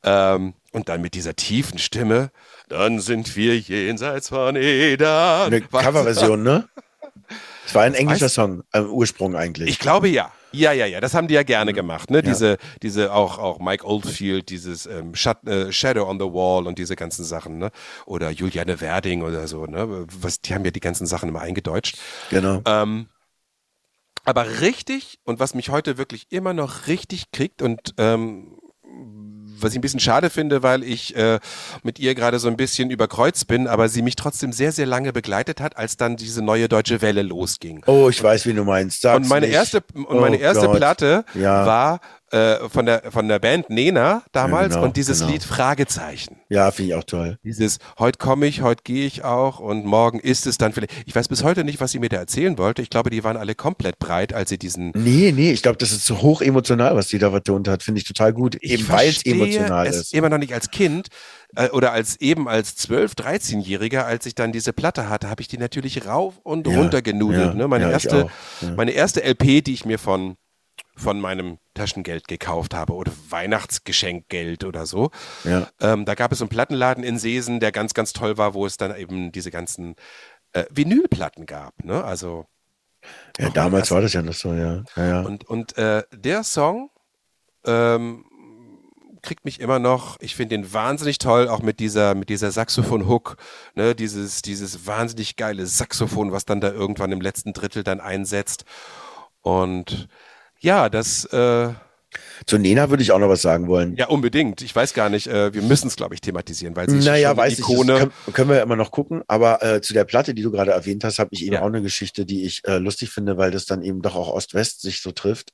[0.03, 2.29] Ähm, und dann mit dieser tiefen Stimme,
[2.69, 5.05] dann sind wir jenseits von Eden.
[5.05, 6.67] Eine Coverversion, ne?
[7.67, 9.69] Es war ein englischer Song, äh, Ursprung eigentlich.
[9.69, 10.31] Ich glaube ja.
[10.51, 12.17] Ja, ja, ja, das haben die ja gerne gemacht, ne?
[12.17, 12.21] Ja.
[12.21, 16.77] Diese, diese auch, auch Mike Oldfield, dieses ähm, Shut, äh, Shadow on the Wall und
[16.77, 17.71] diese ganzen Sachen, ne?
[18.05, 20.05] Oder Juliane Werding oder so, ne?
[20.21, 21.97] Was, die haben ja die ganzen Sachen immer eingedeutscht.
[22.29, 22.61] Genau.
[22.65, 23.07] Ähm,
[24.23, 28.57] aber richtig und was mich heute wirklich immer noch richtig kriegt und ähm,
[29.59, 31.39] was ich ein bisschen schade finde, weil ich äh,
[31.83, 35.13] mit ihr gerade so ein bisschen überkreuzt bin, aber sie mich trotzdem sehr, sehr lange
[35.13, 37.83] begleitet hat, als dann diese neue deutsche Welle losging.
[37.87, 39.01] Oh, ich weiß, wie du meinst.
[39.01, 39.55] Sag's und meine nicht.
[39.55, 40.77] erste und meine oh erste Gott.
[40.77, 41.65] Platte ja.
[41.65, 42.01] war
[42.35, 45.31] äh, von der von der Band Nena damals ja, genau, und dieses genau.
[45.31, 46.35] Lied Fragezeichen.
[46.49, 47.37] Ja, finde ich auch toll.
[47.43, 50.91] Dieses heute komme ich, heute gehe ich auch und morgen ist es dann vielleicht.
[51.05, 52.81] Ich weiß bis heute nicht, was sie mir da erzählen wollte.
[52.81, 54.91] Ich glaube, die waren alle komplett breit, als sie diesen.
[54.95, 57.83] Nee, nee, ich glaube, das ist so hoch emotional, was die da betont hat.
[57.83, 58.55] Finde ich total gut.
[58.55, 60.13] Eben weil es emotional ist.
[60.13, 61.07] Immer noch nicht als Kind
[61.55, 65.47] äh, oder als eben als 12, 13-Jähriger, als ich dann diese Platte hatte, habe ich
[65.47, 67.47] die natürlich rauf und ja, runter genudelt.
[67.47, 67.67] Ja, ne?
[67.69, 68.27] Meine erste,
[68.75, 70.35] meine erste LP, die ich mir von
[70.95, 75.11] von meinem Taschengeld gekauft habe oder Weihnachtsgeschenkgeld oder so.
[75.43, 75.67] Ja.
[75.81, 78.77] Ähm, da gab es einen Plattenladen in Seesen, der ganz, ganz toll war, wo es
[78.77, 79.95] dann eben diese ganzen
[80.53, 81.83] äh, Vinylplatten gab.
[81.83, 82.03] Ne?
[82.03, 82.45] Also
[83.37, 84.83] ja, damals war das ja noch so, ja.
[84.95, 85.21] ja, ja.
[85.21, 86.89] Und, und äh, der Song
[87.65, 88.25] ähm,
[89.21, 93.37] kriegt mich immer noch, ich finde den wahnsinnig toll, auch mit dieser, mit dieser Saxophon-Hook,
[93.73, 98.65] ne, dieses, dieses wahnsinnig geile Saxophon, was dann da irgendwann im letzten Drittel dann einsetzt.
[99.41, 100.07] Und
[100.65, 101.25] ja, das.
[101.25, 101.69] Äh,
[102.45, 103.95] zu Nena würde ich auch noch was sagen wollen.
[103.97, 104.61] Ja, unbedingt.
[104.61, 107.29] Ich weiß gar nicht, äh, wir müssen es, glaube ich, thematisieren, weil sie ist naja,
[107.29, 107.93] schon weiß Ikone.
[107.93, 109.23] Ich, können, können, wir ja immer noch gucken.
[109.27, 111.61] Aber äh, zu der Platte, die du gerade erwähnt hast, habe ich eben ja.
[111.61, 114.81] auch eine Geschichte, die ich äh, lustig finde, weil das dann eben doch auch Ost-West
[114.81, 115.51] sich so trifft.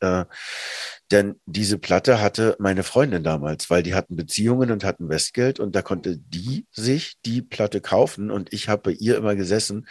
[1.12, 5.76] Denn diese Platte hatte meine Freundin damals, weil die hatten Beziehungen und hatten Westgeld und
[5.76, 9.88] da konnte die sich die Platte kaufen und ich habe bei ihr immer gesessen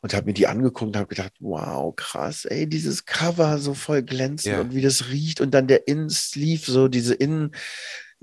[0.00, 4.02] und habe mir die angeguckt und habe gedacht, wow, krass, ey, dieses Cover so voll
[4.02, 4.60] glänzend ja.
[4.60, 7.54] und wie das riecht und dann der In-Sleeve, so diese Innen-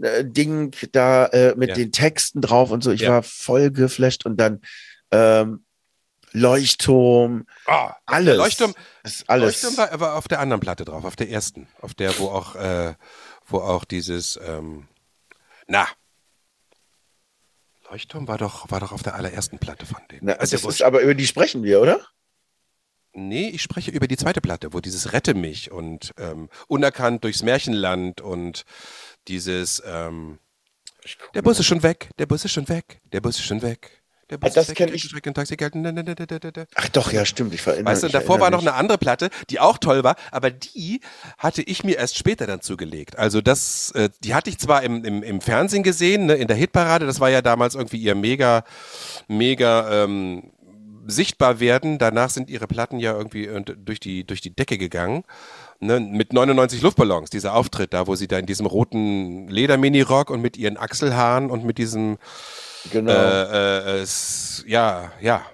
[0.01, 1.75] äh, Ding da äh, mit ja.
[1.75, 2.91] den Texten drauf und so.
[2.91, 3.09] Ich ja.
[3.11, 4.61] war voll geflasht und dann
[5.11, 5.63] ähm,
[6.33, 8.37] Leuchtturm, ah, alles.
[8.37, 9.61] Leuchtturm, ist alles.
[9.61, 12.55] Leuchtturm war, war auf der anderen Platte drauf, auf der ersten, auf der, wo auch,
[12.55, 12.95] äh,
[13.47, 14.87] wo auch dieses, ähm,
[15.67, 15.87] na,
[17.89, 20.21] Leuchtturm war doch, war doch auf der allerersten Platte von denen.
[20.23, 21.99] Na, also das ist, aber über die sprechen wir, oder?
[23.13, 27.43] Nee, ich spreche über die zweite Platte, wo dieses Rette mich und ähm, Unerkannt durchs
[27.43, 28.63] Märchenland und
[29.27, 30.39] dieses ähm,
[31.33, 34.00] Der Bus ist schon weg, der Bus ist schon weg, der Bus ist schon weg.
[34.31, 35.03] Der Bus das kenne ich.
[36.75, 37.53] Ach doch, ja, stimmt.
[37.53, 40.49] Ich erinnere, weißt du, davor war noch eine andere Platte, die auch toll war, aber
[40.49, 41.01] die
[41.37, 43.19] hatte ich mir erst später dann zugelegt.
[43.19, 46.55] Also das, äh, die hatte ich zwar im, im, im Fernsehen gesehen, ne, in der
[46.55, 48.63] Hitparade, das war ja damals irgendwie ihr mega,
[49.27, 50.51] mega ähm,
[51.07, 51.97] sichtbar werden.
[51.97, 53.49] Danach sind ihre Platten ja irgendwie
[53.83, 55.23] durch die, durch die Decke gegangen.
[55.81, 60.41] Ne, mit 99 Luftballons, dieser Auftritt da, wo sie da in diesem roten Leder-Mini-Rock und
[60.41, 62.17] mit ihren Achselhaaren und mit diesem
[62.89, 63.11] Genau.
[63.11, 65.45] Äh, äh, es, ja, ja.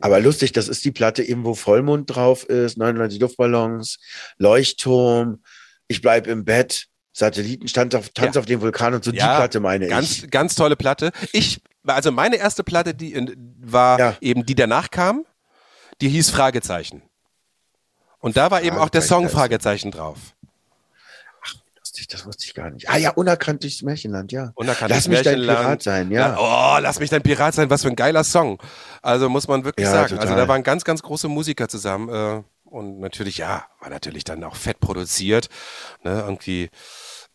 [0.00, 3.98] Aber lustig, das ist die Platte eben, wo Vollmond drauf ist, 99 Luftballons,
[4.38, 5.42] Leuchtturm,
[5.88, 8.40] ich bleib im Bett, Satellitenstand auf Tanz ja.
[8.40, 10.20] auf dem Vulkan und so ja, die Platte meine ganz, ich.
[10.22, 11.12] Ganz, ganz tolle Platte.
[11.32, 14.16] Ich, also meine erste Platte, die war ja.
[14.20, 15.24] eben die danach kam.
[16.00, 17.02] die hieß Fragezeichen.
[18.18, 20.18] Und da war eben auch der Song Fragezeichen drauf.
[22.04, 22.88] Lustig, das wusste ich gar nicht.
[22.88, 24.52] Ah ja, unerkannt durchs Märchenland, ja.
[24.54, 26.36] Unerkannt Lass mich dein Pirat sein, ja.
[26.38, 28.62] Oh, lass mich dein Pirat sein, was für ein geiler Song.
[29.02, 30.14] Also muss man wirklich Ja, sagen.
[30.14, 30.36] Also total.
[30.36, 32.08] da waren ganz, ganz große Musiker zusammen.
[32.08, 35.48] Äh, und natürlich, ja, war natürlich dann auch fett produziert.
[36.02, 36.68] Ne, irgendwie,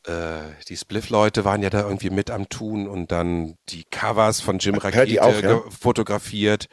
[0.05, 4.60] äh, die Spliff-Leute waren ja da irgendwie mit am Tun und dann die Covers von
[4.60, 5.62] Jim Rakete auch, ja?
[5.69, 6.67] fotografiert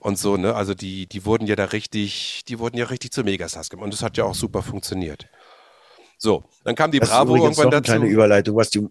[0.00, 0.54] und so, ne?
[0.54, 3.84] Also die, die wurden ja da richtig, die wurden ja richtig zu Megastars gemacht.
[3.84, 5.28] Und das hat ja auch super funktioniert.
[6.22, 7.92] So, dann kam die Das ist Bravo übrigens irgendwann noch eine dazu.
[7.92, 8.86] kleine Überleitung, was die,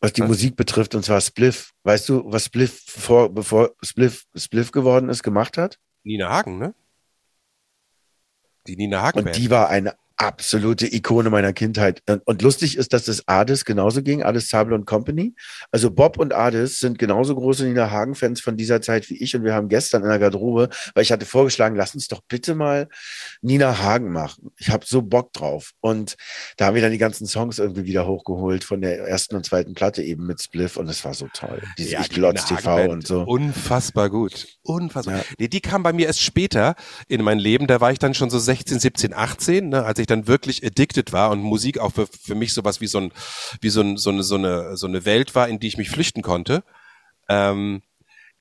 [0.00, 0.28] was die Was?
[0.28, 1.72] Musik betrifft, und zwar Spliff.
[1.82, 5.80] Weißt du, was Spliff vor, bevor Spliff Spliff geworden ist, gemacht hat?
[6.04, 6.72] Nina Hagen, ne?
[8.68, 9.36] Die Nina Hagen Und Band.
[9.36, 12.02] die war eine absolute Ikone meiner Kindheit.
[12.24, 15.34] Und, lustig ist, dass das Ades genauso ging, Ades Zabel und Company.
[15.70, 19.36] Also Bob und Ades sind genauso große Nina Hagen-Fans von dieser Zeit wie ich.
[19.36, 22.54] Und wir haben gestern in der Garderobe, weil ich hatte vorgeschlagen, lass uns doch bitte
[22.54, 22.88] mal
[23.42, 24.50] Nina Hagen machen.
[24.56, 25.72] Ich habe so Bock drauf.
[25.80, 26.16] Und
[26.56, 29.74] da haben wir dann die ganzen Songs irgendwie wieder hochgeholt von der ersten und zweiten
[29.74, 30.76] Platte eben mit Spliff.
[30.76, 31.62] Und es war so toll.
[31.78, 33.22] Diese Ja, Ich die glotz TV und so.
[33.22, 34.46] Unfassbar gut.
[34.62, 35.18] Unfassbar.
[35.18, 35.24] Ja.
[35.38, 36.74] Nee, die kam bei mir erst später
[37.08, 37.66] in mein Leben.
[37.66, 41.12] Da war ich dann schon so 16, 17, 18, ne, als ich dann wirklich addicted
[41.12, 43.12] war und Musik auch für, für mich sowas wie so ein,
[43.60, 45.90] wie so, ein, so, eine, so, eine, so eine Welt war, in die ich mich
[45.90, 46.62] flüchten konnte.
[47.28, 47.82] Ähm,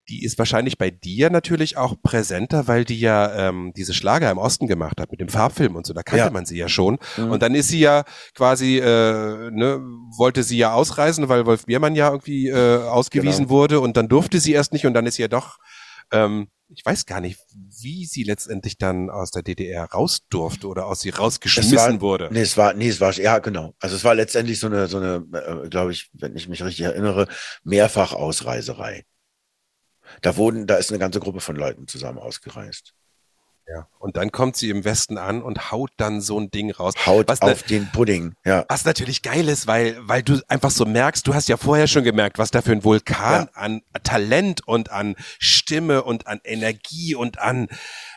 [0.08, 4.38] die ist wahrscheinlich bei dir natürlich auch präsenter, weil die ja ähm, diese Schlager im
[4.38, 5.94] Osten gemacht hat mit dem Farbfilm und so.
[5.94, 6.30] Da kannte Ja.
[6.30, 7.00] man sie ja schon.
[7.18, 7.32] Mhm.
[7.32, 8.04] Und dann ist sie ja
[8.36, 9.80] quasi, äh, ne,
[10.16, 13.50] wollte sie ja ausreisen, weil Wolf Biermann ja irgendwie äh, ausgewiesen Genau.
[13.50, 15.58] wurde und dann durfte sie erst nicht und dann ist sie ja doch,
[16.12, 17.40] ähm, ich weiß gar nicht,
[17.82, 22.02] wie sie letztendlich dann aus der DDR raus durfte oder aus sie rausgeschmissen Es war-
[22.02, 22.30] wurde.
[22.32, 23.74] Nee, es war, nee, es war, ja, genau.
[23.80, 25.26] Also es war letztendlich so eine, so eine,
[25.66, 27.28] äh, glaube ich, wenn ich mich richtig erinnere,
[27.64, 29.04] Mehrfach-Ausreiserei.
[30.22, 32.94] Da wurden, da ist eine ganze Gruppe von Leuten zusammen ausgereist.
[33.68, 33.88] Ja.
[33.98, 36.94] Und dann kommt sie im Westen an und haut dann so ein Ding raus.
[37.06, 38.64] Haut Was ne- auf den Pudding, ja.
[38.70, 42.04] Was natürlich geil ist, weil, weil du einfach so merkst, du hast ja vorher schon
[42.04, 47.40] gemerkt, was da für ein Vulkan an Talent und an Stimme und an Energie und
[47.40, 47.68] an,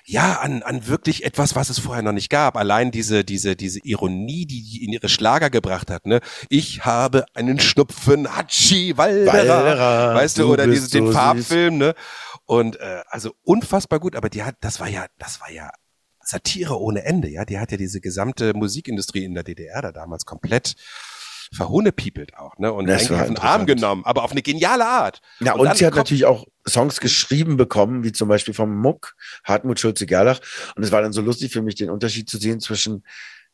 [0.04, 2.56] ja, an, an wirklich etwas, was es vorher noch nicht gab.
[2.56, 6.20] Allein diese, diese, diese Ironie, die die in ihre Schlager gebracht hat, ne?
[6.48, 11.20] Ich habe einen Schnupfen, Hatschi, Walderer, weißt du, du oder bist diese, den so süß.
[11.20, 11.94] Farbfilm, ne?
[12.48, 15.70] Und, äh, also unfassbar gut, aber die hat, das war ja, das war ja
[16.22, 17.44] Satire ohne Ende, ja.
[17.44, 20.74] Die hat ja diese gesamte Musikindustrie in der DDR da damals komplett
[21.52, 22.72] verhunepiepelt auch, ne?
[22.72, 25.20] Und Das eigentlich auf den Arm genommen, aber auf eine geniale Art.
[25.40, 29.14] Ja, Und und, sie hat natürlich auch Songs geschrieben bekommen, wie zum Beispiel vom Muck,
[29.44, 30.40] Hartmut Schulze-Gerlach.
[30.74, 33.04] Und es war dann so lustig für mich, den Unterschied zu sehen zwischen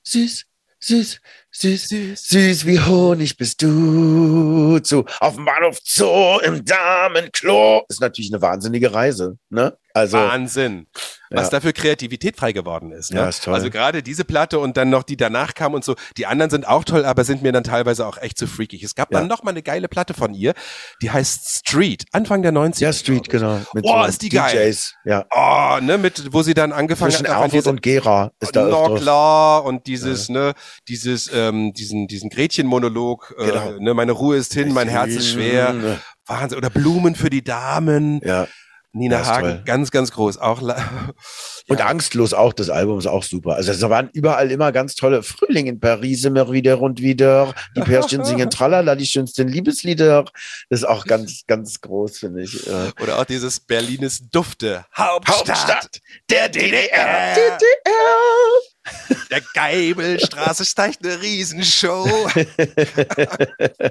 [0.05, 0.47] süß,
[0.87, 1.21] süß,
[1.51, 2.29] süß, Süß.
[2.29, 7.85] süß wie Honig bist du, zu auf dem Bahnhof Zoo im Damenklo.
[7.89, 9.77] Ist natürlich eine wahnsinnige Reise, ne?
[9.95, 10.87] Also, Wahnsinn.
[11.31, 11.51] Was Ja.
[11.53, 13.13] da für Kreativität frei geworden ist.
[13.13, 13.21] Ne?
[13.21, 13.55] Ja, ist toll.
[13.55, 15.95] Also gerade diese Platte und dann noch die danach kam und so.
[16.17, 18.83] Die anderen sind auch toll, aber sind mir dann teilweise auch echt zu freakig.
[18.83, 19.19] Es gab Ja.
[19.21, 20.55] dann noch mal eine geile Platte von ihr,
[21.01, 22.89] die heißt Street, Anfang der 90er.
[22.89, 23.61] ja, Street, genau.
[23.73, 24.53] Mit Boah, so ist die geil.
[24.71, 25.25] DJs, ja.
[25.35, 29.65] Oh, ne, mit, wo sie dann angefangen Zwischen hat, diese- und Gera ist da klar,
[29.65, 30.55] und dieses, ne,
[30.89, 33.71] dieses, ähm, diesen, diesen Gretchen-Monolog, äh, Genau.
[33.81, 38.21] ne, meine Ruhe ist hin, mein Herz ist schwer, Wahnsinn, oder Blumen für die Damen,
[38.25, 38.47] Ja.
[38.95, 39.63] Nina Ja, Hagen, toll.
[39.65, 40.77] ganz, ganz groß, auch, la-
[41.69, 41.87] Und Ja.
[41.87, 43.55] angstlos auch, das Album ist auch super.
[43.57, 47.55] Also es waren überall immer ganz tolle Frühling in Paris, immer wieder und wieder.
[47.77, 50.25] Die Pärchen singen Tralala, die schönsten Liebeslieder.
[50.69, 52.67] Das ist auch ganz, ganz groß, finde ich.
[53.03, 59.21] Oder auch dieses Berlines Dufte, Hauptstadt, Hauptstadt der DDR, DDR.
[59.31, 62.07] der Geibelstraße steigt eine Riesenshow,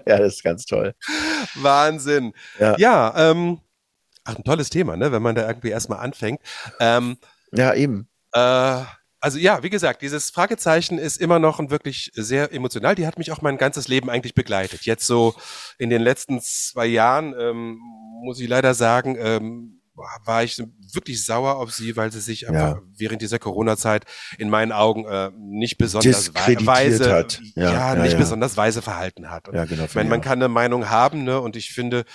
[0.06, 0.94] ja, das ist ganz toll.
[1.56, 2.34] Wahnsinn.
[2.60, 2.76] Ja.
[2.78, 3.60] Ja, ähm,
[4.24, 6.42] ach, ein tolles Thema, ne, wenn man da irgendwie erstmal anfängt.
[6.80, 7.18] Ähm,
[7.52, 8.08] Ja, eben.
[8.34, 8.82] Äh,
[9.20, 12.94] also ja, wie gesagt, dieses Fragezeichen ist immer noch ein wirklich sehr emotional.
[12.96, 14.82] Die hat mich auch mein ganzes Leben eigentlich begleitet.
[14.86, 15.34] Jetzt so
[15.78, 17.80] in den letzten zwei Jahren ähm,
[18.22, 19.80] muss ich leider sagen, ähm,
[20.26, 24.06] war ich wirklich sauer auf sie, weil sie sich einfach während dieser Corona-Zeit
[24.38, 27.40] in meinen Augen äh, nicht besonders weise, hat.
[27.56, 29.48] ja, Ja, ja, nicht besonders weise verhalten hat.
[29.48, 29.86] Und Ja, genau.
[29.86, 31.40] ich meine, man kann eine Meinung haben, ne?
[31.40, 32.06] Und ich finde,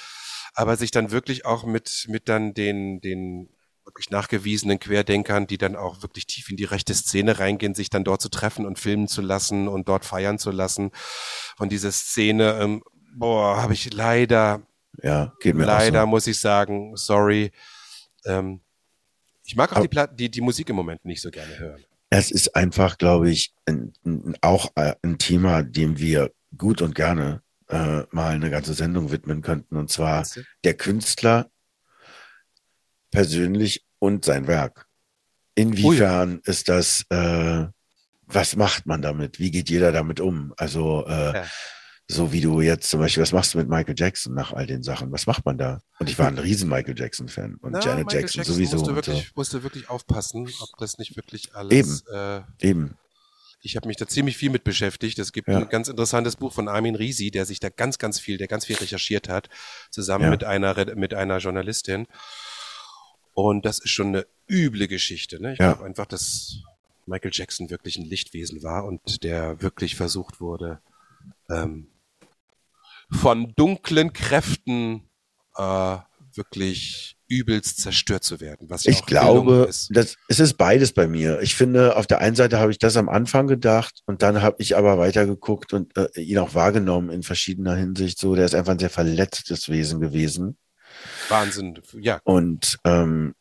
[0.59, 3.49] aber sich dann wirklich auch mit, mit dann den, den
[3.85, 8.03] wirklich nachgewiesenen Querdenkern, die dann auch wirklich tief in die rechte Szene reingehen, sich dann
[8.03, 10.91] dort zu treffen und filmen zu lassen und dort feiern zu lassen.
[11.59, 12.83] Und diese Szene, ähm,
[13.15, 14.67] boah, habe ich leider,
[15.01, 17.53] Ja, geht mir leider auch muss ich sagen, sorry.
[18.25, 18.61] Ähm,
[19.45, 21.79] ich mag auch die, Pla die, die Musik im Moment nicht so gerne hören.
[21.79, 21.87] so.
[22.11, 26.97] Es ist einfach, glaube ich, ein, ein, auch äh, ein Thema, dem wir gut und
[26.97, 29.77] gerne äh, mal eine ganze Sendung widmen könnten.
[29.77, 30.43] Und zwar du?
[30.65, 31.51] der Künstler
[33.11, 34.87] persönlich und sein Werk.
[35.55, 37.67] inwiefern ist das, äh,
[38.27, 39.39] was macht man damit?
[39.39, 40.53] Wie geht jeder damit um?
[40.57, 41.47] Also, äh, ja.
[42.07, 44.83] so wie du jetzt zum Beispiel, was machst du mit Michael Jackson nach all den
[44.83, 45.11] Sachen?
[45.11, 45.81] Was macht man da?
[45.99, 48.77] Und ich war ein riesen Michael Jackson-Fan und Na, Janet Michael Jackson, Jackson sowieso.
[48.77, 49.33] Musste wirklich, so.
[49.35, 51.73] musste wirklich aufpassen, ob das nicht wirklich alles.
[51.73, 52.01] Eben.
[52.13, 52.95] Äh, Eben.
[53.61, 55.19] Ich habe mich da ziemlich viel mit beschäftigt.
[55.19, 55.59] Es gibt ja.
[55.59, 58.65] ein ganz interessantes Buch von Armin Risi, der sich da ganz, ganz viel, der ganz
[58.65, 59.49] viel recherchiert hat,
[59.91, 60.31] zusammen ja.
[60.31, 62.07] mit einer mit einer Journalistin.
[63.35, 65.41] Und das ist schon eine üble Geschichte.
[65.43, 65.55] Ne?
[65.55, 65.73] Ich ja.
[65.73, 66.63] glaube einfach, dass
[67.07, 70.81] Michael Jackson wirklich ein Lichtwesen war und der wirklich versucht wurde,
[71.49, 71.89] ähm,
[73.11, 75.09] von dunklen Kräften
[75.57, 75.99] äh,
[76.35, 78.71] wirklich übelst zerstört zu werden.
[78.71, 79.91] Was ja ich glaube, ist.
[79.95, 81.41] Das, es ist beides bei mir.
[81.41, 84.57] Ich finde, auf der einen Seite habe ich das am Anfang gedacht und dann habe
[84.59, 88.19] ich aber weitergeguckt und äh, ihn auch wahrgenommen in verschiedener Hinsicht.
[88.19, 90.57] So, der ist einfach ein sehr verletztes Wesen gewesen.
[91.29, 92.21] Wahnsinn, ja.
[92.25, 93.35] Und ähm,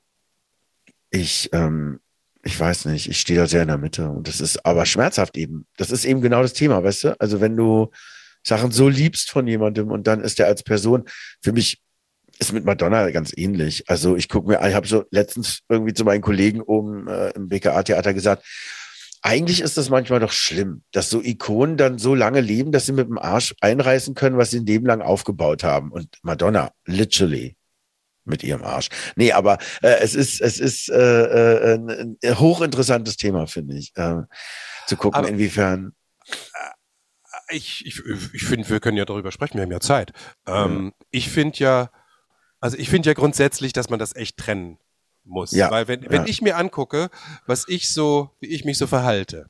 [1.10, 2.00] ich, ähm,
[2.44, 5.38] ich weiß nicht, ich stehe da sehr in der Mitte und das ist aber schmerzhaft
[5.38, 5.66] eben.
[5.78, 7.20] Das ist eben genau das Thema, weißt du?
[7.20, 7.92] Also wenn du
[8.44, 11.04] Sachen so liebst von jemandem und dann ist er als Person
[11.42, 11.82] für mich
[12.40, 13.90] ist mit Madonna ganz ähnlich.
[13.90, 17.48] Also ich gucke mir, ich habe so letztens irgendwie zu meinen Kollegen oben äh, im
[17.48, 18.46] BKA-Theater gesagt,
[19.22, 22.94] eigentlich ist das manchmal doch schlimm, dass so Ikonen dann so lange leben, dass sie
[22.94, 25.92] mit dem Arsch einreißen können, was sie ein Leben lang aufgebaut haben.
[25.92, 27.58] Und Madonna, literally
[28.28, 28.90] mit ihrem Arsch.
[29.16, 33.92] Nee, aber äh, es ist, es ist äh, äh, ein, ein hochinteressantes Thema, finde ich.
[33.96, 34.22] Äh,
[34.86, 35.94] zu gucken, aber, inwiefern.
[36.28, 38.02] Äh, ich, ich,
[38.34, 40.12] ich finde, wir können ja darüber sprechen, wir haben ja Zeit.
[40.46, 40.94] Ähm, mhm.
[41.12, 41.90] Ich finde ja,
[42.60, 44.80] also ich finde ja grundsätzlich, dass man das echt trennen
[45.24, 45.52] muss.
[45.52, 45.70] Ja.
[45.70, 46.28] Weil wenn, wenn ja.
[46.28, 47.10] ich mir angucke,
[47.46, 49.50] was ich so, wie ich mich so verhalte,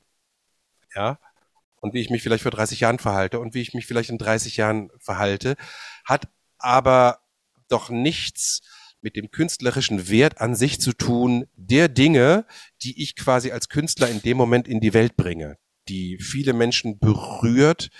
[0.94, 1.18] ja,
[1.80, 4.18] und wie ich mich vielleicht vor 30 Jahren verhalte und wie ich mich vielleicht in
[4.18, 5.56] 30 Jahren verhalte,
[6.04, 7.20] hat aber
[7.68, 8.60] doch nichts
[9.00, 12.46] mit dem künstlerischen Wert an sich zu tun, der Dinge,
[12.82, 15.56] die ich quasi als Künstler in dem Moment in die Welt bringe,
[15.88, 17.90] die viele Menschen berührt.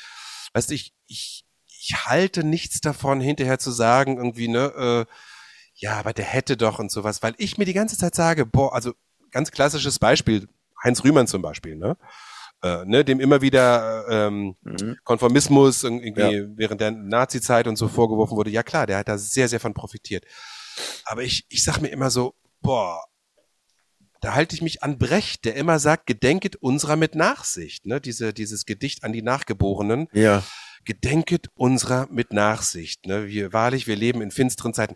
[0.55, 1.45] Weißt du, ich, ich,
[1.89, 5.13] ich halte nichts davon, hinterher zu sagen, irgendwie, ne, äh,
[5.75, 8.75] ja, aber der hätte doch und sowas, weil ich mir die ganze Zeit sage, boah,
[8.75, 8.93] also
[9.31, 10.49] ganz klassisches Beispiel,
[10.85, 11.97] Heinz Rühmann zum Beispiel, ne?
[12.63, 14.97] Äh, ne, dem immer wieder ähm, mhm.
[15.05, 16.45] Konformismus irgendwie ja.
[16.57, 18.51] während der Nazi-Zeit und so vorgeworfen wurde.
[18.51, 20.25] Ja klar, der hat da sehr, sehr von profitiert.
[21.05, 23.05] Aber ich, ich sag mir immer so, boah,
[24.21, 28.01] da halte ich mich an Brecht, der immer sagt, gedenket unserer mit Nachsicht, ne?
[28.01, 30.09] Diese, dieses Gedicht an die Nachgeborenen.
[30.13, 30.43] Ja
[30.89, 33.07] gedenket unserer mit Nachsicht.
[33.07, 33.27] Ne?
[33.27, 34.95] Wir, wahrlich, wir leben in finsteren Zeiten.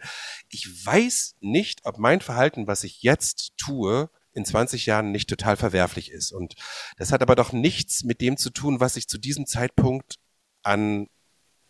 [0.48, 5.58] Ich weiß nicht, ob mein Verhalten, was ich jetzt tue, in 20 Jahren nicht total
[5.58, 6.32] verwerflich ist.
[6.32, 6.54] Und
[6.96, 10.14] das hat aber doch nichts mit dem zu tun, was ich zu diesem Zeitpunkt
[10.62, 11.08] an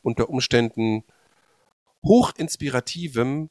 [0.03, 1.03] unter Umständen
[2.05, 3.51] hochinspirativem,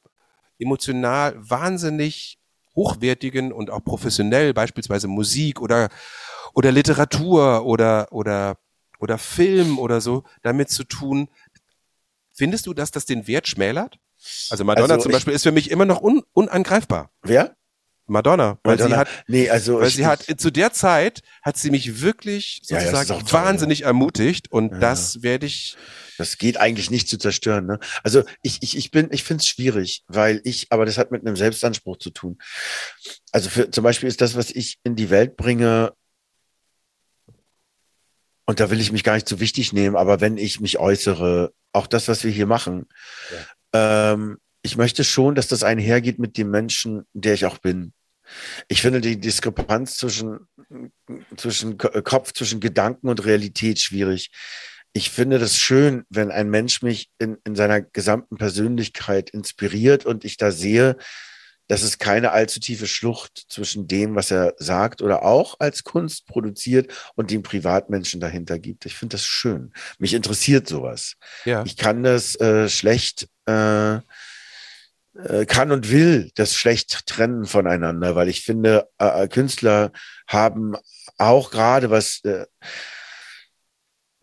[0.57, 2.39] emotional wahnsinnig
[2.77, 5.89] hochwertigen und auch professionell, beispielsweise Musik oder,
[6.53, 8.57] oder Literatur oder, oder
[9.01, 11.29] oder Film oder so damit zu tun.
[12.33, 13.99] Findest du, dass das den Wert schmälert?
[14.49, 17.11] Also Madonna also zum Beispiel ist für mich immer noch un unangreifbar.
[17.23, 17.55] Wer?
[18.07, 18.95] Madonna, weil Madonna.
[18.95, 23.09] sie hat, nee, also weil sie hat zu der Zeit hat sie mich wirklich sozusagen
[23.09, 24.79] ja, ja, wahnsinnig ermutigt und ja.
[24.79, 25.77] das werde ich.
[26.17, 27.65] Das geht eigentlich nicht zu zerstören.
[27.65, 27.79] Ne?
[28.03, 31.25] Also ich, ich, ich bin, ich finde es schwierig, weil ich, aber das hat mit
[31.25, 32.37] einem Selbstanspruch zu tun.
[33.31, 35.93] Also für, zum Beispiel ist das, was ich in die Welt bringe,
[38.51, 41.53] und da will ich mich gar nicht zu wichtig nehmen, aber wenn ich mich äußere,
[41.71, 42.85] auch das, was wir hier machen,
[43.73, 44.11] ja.
[44.11, 47.93] ähm, ich möchte schon, dass das einhergeht mit dem Menschen, der ich auch bin.
[48.67, 50.49] Ich finde die Diskrepanz zwischen,
[51.37, 54.31] zwischen Kopf, zwischen Gedanken und Realität schwierig.
[54.91, 60.25] Ich finde das schön, wenn ein Mensch mich in, in seiner gesamten Persönlichkeit inspiriert und
[60.25, 60.97] ich da sehe,
[61.71, 66.25] dass es keine allzu tiefe Schlucht zwischen dem, was er sagt oder auch als Kunst
[66.25, 68.85] produziert und dem Privatmenschen dahinter gibt.
[68.85, 69.71] Ich finde das schön.
[69.97, 71.13] Mich interessiert sowas.
[71.45, 71.63] Ja.
[71.65, 78.27] Ich kann das äh, schlecht, äh, äh, kann und will das schlecht trennen voneinander, weil
[78.27, 79.93] ich finde, äh, Künstler
[80.27, 80.75] haben
[81.17, 82.45] auch gerade was äh, äh,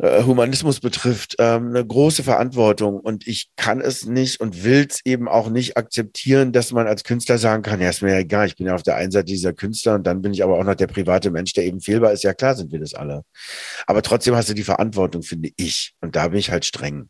[0.00, 3.00] Humanismus betrifft, ähm, eine große Verantwortung.
[3.00, 7.02] Und ich kann es nicht und will es eben auch nicht akzeptieren, dass man als
[7.02, 9.26] Künstler sagen kann, ja, ist mir ja egal, ich bin ja auf der einen Seite
[9.26, 12.12] dieser Künstler und dann bin ich aber auch noch der private Mensch, der eben fehlbar
[12.12, 12.22] ist.
[12.22, 13.22] Ja, klar sind wir das alle.
[13.86, 15.94] Aber trotzdem hast du die Verantwortung, finde ich.
[16.00, 17.08] Und da bin ich halt streng.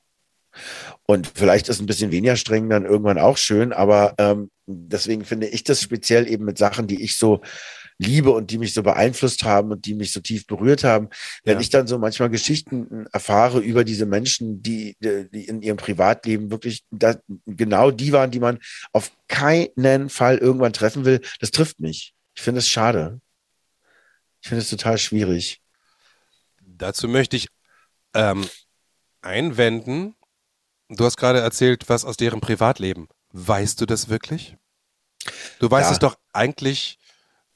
[1.07, 5.47] Und vielleicht ist ein bisschen weniger streng dann irgendwann auch schön, aber ähm, deswegen finde
[5.47, 7.41] ich das speziell eben mit Sachen, die ich so
[7.99, 11.09] liebe und die mich so beeinflusst haben und die mich so tief berührt haben.
[11.45, 11.61] Wenn ja.
[11.61, 16.85] ich dann so manchmal Geschichten erfahre über diese Menschen, die, die in ihrem Privatleben wirklich
[16.91, 18.59] das, genau die waren, die man
[18.93, 22.15] auf keinen Fall irgendwann treffen will, das trifft mich.
[22.35, 23.21] Ich finde es schade.
[24.41, 25.61] Ich finde es total schwierig.
[26.61, 27.49] Dazu möchte ich
[28.15, 28.47] ähm,
[29.21, 30.15] einwenden.
[30.89, 33.09] Du hast gerade erzählt, was aus deren Privatleben.
[33.33, 34.57] Weißt du das wirklich?
[35.59, 35.93] Du weißt Ja.
[35.93, 36.99] es doch eigentlich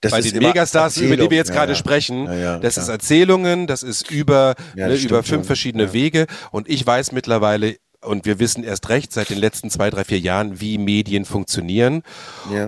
[0.03, 1.77] Das bei den Megastars, über die wir jetzt Ja, gerade ja.
[1.79, 2.27] sprechen.
[2.27, 5.93] Ja, das ist Erzählungen, das ist über, Ja, ne, das über fünf verschiedene.
[5.95, 6.27] Wege.
[6.51, 10.19] Und ich weiß mittlerweile, und wir wissen erst recht seit den letzten zwei, drei, vier
[10.19, 12.03] Jahren, wie Medien funktionieren.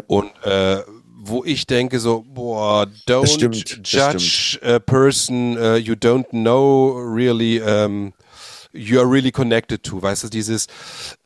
[0.07, 0.79] Und äh,
[1.27, 6.92] wo ich denke so, boah, don't stimmt, das judge a person uh, you don't know
[6.99, 8.12] really, um,
[8.73, 10.01] you are really connected to.
[10.03, 10.66] Weißt du, dieses,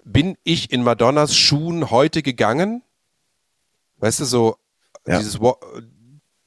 [0.04, 2.82] bin ich in Madonnas Schuhen heute gegangen?
[3.98, 4.56] Weißt du, so,
[5.06, 5.18] Ja.
[5.18, 5.40] dieses,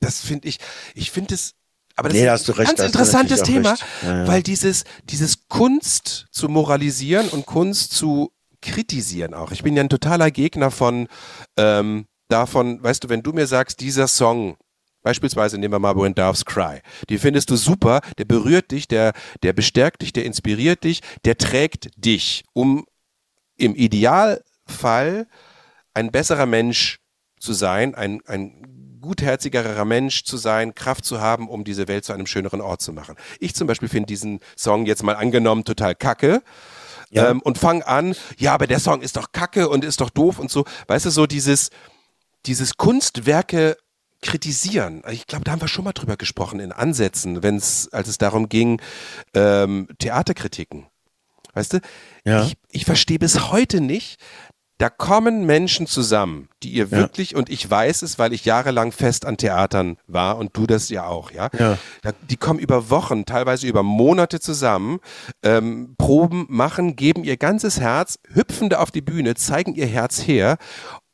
[0.02, 0.58] das finde ich,
[0.94, 1.54] ich finde es,
[1.96, 3.76] aber das Nee, ist ein recht, ganz interessantes Thema.
[4.02, 4.28] Ja, ja.
[4.28, 9.52] weil dieses, dieses Kunst zu moralisieren und Kunst zu kritisieren auch.
[9.52, 11.08] Ich bin ja ein totaler Gegner von,
[11.58, 14.58] ähm, davon, weißt du, wenn du mir sagst, dieser Song,
[15.04, 19.14] beispielsweise nehmen wir mal When Doves Cry, die findest du super, der berührt dich, der,
[19.44, 22.86] der bestärkt dich, der inspiriert dich, der trägt dich, um
[23.58, 25.28] im Idealfall
[25.94, 27.00] ein besserer Mensch
[27.40, 32.14] zu sein, ein, ein gutherzigerer Mensch zu sein, Kraft zu haben, um diese Welt zu
[32.14, 33.16] einem schöneren Ort zu machen.
[33.40, 36.42] Ich zum Beispiel finde diesen Song jetzt mal angenommen total kacke.
[37.10, 37.30] Ja.
[37.30, 40.40] Ähm, und fang an, ja, aber der Song ist doch kacke und ist doch doof
[40.40, 40.64] und so.
[40.88, 41.70] Weißt du, so dieses,
[42.46, 43.76] dieses Kunstwerke
[44.22, 45.04] kritisieren.
[45.10, 48.18] Ich glaube, da haben wir schon mal drüber gesprochen in Ansätzen, wenn es, als es
[48.18, 48.82] darum ging,
[49.34, 50.86] ähm, Theaterkritiken.
[51.54, 51.80] Weißt du?
[52.24, 52.46] Ja.
[52.46, 54.20] Ich, ich verstehe bis heute nicht,
[54.82, 56.98] da kommen Menschen zusammen, die ihr Ja.
[56.98, 60.90] wirklich, und ich weiß es, weil ich jahrelang fest an Theatern war und du das
[60.90, 61.50] ja auch, ja.
[61.60, 61.78] Ja.
[62.02, 64.98] Da, die kommen über Wochen, teilweise über Monate zusammen,
[65.44, 70.26] ähm, proben, machen, geben ihr ganzes Herz, hüpfen da auf die Bühne, zeigen ihr Herz
[70.26, 70.58] her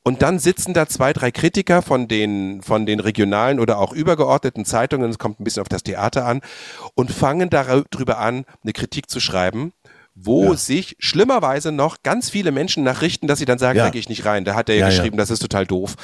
[0.07, 4.63] und dann sitzen da zwei, drei Kritiker von den, von den regionalen oder auch übergeordneten
[4.63, 6.39] Zeitungen, es kommt ein bisschen auf das Theater an,
[6.95, 9.73] und fangen darüber an, eine Kritik zu schreiben,
[10.19, 10.57] wo Ja.
[10.57, 13.85] sich schlimmerweise noch ganz viele Menschen nachrichten, dass sie dann sagen, Ja.
[13.85, 15.95] da gehe ich nicht rein, da hat er ja, Ja, geschrieben, das ist total doof.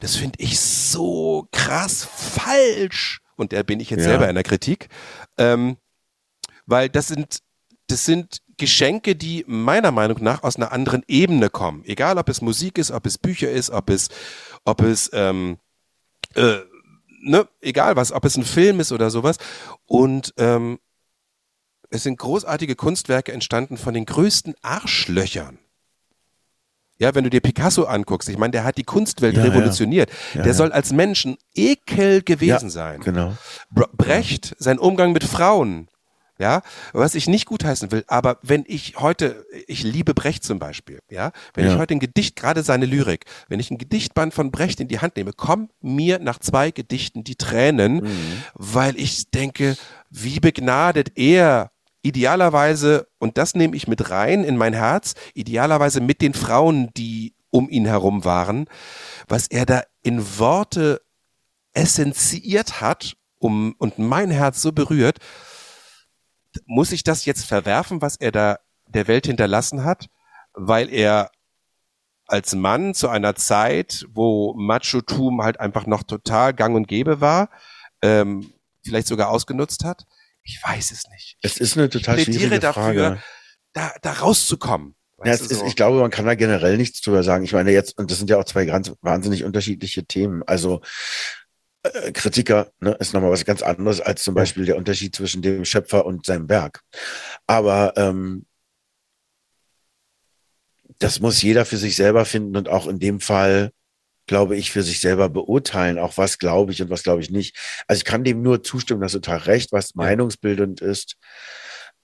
[0.00, 3.20] Das finde ich so krass falsch.
[3.36, 4.88] Und da bin ich jetzt selber in der Kritik.
[5.38, 5.76] Ähm,
[6.66, 7.38] weil das sind,
[7.86, 11.82] das sind Geschenke, die meiner Meinung nach aus einer anderen Ebene kommen.
[11.86, 14.08] Egal, ob es Musik ist, ob es Bücher ist, ob es,
[14.64, 15.58] ob es, ähm,
[16.34, 16.58] äh,
[17.22, 19.38] ne, egal was, ob es ein Film ist oder sowas.
[19.86, 20.78] Und ähm,
[21.90, 25.58] es sind großartige Kunstwerke entstanden von den größten Arschlöchern.
[26.98, 30.10] Ja, wenn du dir Picasso anguckst, ich meine, der hat die Kunstwelt Ja, revolutioniert.
[30.34, 30.54] Ja, der ja.
[30.54, 33.00] soll als Menschen Ekel gewesen sein.
[33.00, 33.36] Genau.
[33.70, 35.88] Br- Brecht, sein Umgang mit Frauen,
[36.38, 36.60] ja,
[36.92, 41.32] was ich nicht gutheißen will, aber wenn ich heute, ich liebe Brecht zum Beispiel, ja,
[41.54, 44.88] wenn ich heute ein Gedicht, gerade seine Lyrik, wenn ich ein Gedichtband von Brecht in
[44.88, 48.42] die Hand nehme, kommen mir nach zwei Gedichten die Tränen, Mhm.
[48.54, 49.76] weil ich denke,
[50.10, 51.70] wie begnadet er
[52.02, 57.34] idealerweise, und das nehme ich mit rein in mein Herz, idealerweise mit den Frauen, die
[57.50, 58.66] um ihn herum waren,
[59.28, 61.02] was er da in Worte
[61.72, 65.18] essenziert hat um, und mein Herz so berührt,
[66.66, 70.06] muss ich das jetzt verwerfen, was er da der Welt hinterlassen hat,
[70.52, 71.30] weil er
[72.26, 77.50] als Mann zu einer Zeit, wo Machotum halt einfach noch total gang und gäbe war,
[78.02, 78.52] ähm,
[78.84, 80.06] vielleicht sogar ausgenutzt hat?
[80.42, 81.36] Ich weiß es nicht.
[81.42, 83.22] Es ist eine total ich plädiere schwierige dafür, Frage.
[83.72, 84.94] da, da rauszukommen.
[85.24, 85.66] Ja, du, ist, so.
[85.66, 87.44] ich glaube, man kann da generell nichts drüber sagen.
[87.44, 90.42] Ich meine jetzt, und das sind ja auch zwei ganz wahnsinnig unterschiedliche Themen.
[90.44, 90.80] Also
[91.82, 94.34] äh, Kritiker ne, ist nochmal was ganz anderes als zum.
[94.34, 96.80] Beispiel der Unterschied zwischen dem Schöpfer und seinem Werk.
[97.46, 98.46] Aber ähm,
[100.98, 103.72] das muss jeder für sich selber finden und auch in dem Fall,
[104.30, 107.56] glaube ich, für sich selber beurteilen, auch was glaube ich und was glaube ich nicht.
[107.88, 111.16] Also ich kann dem nur zustimmen, dass total recht, was meinungsbildend ist,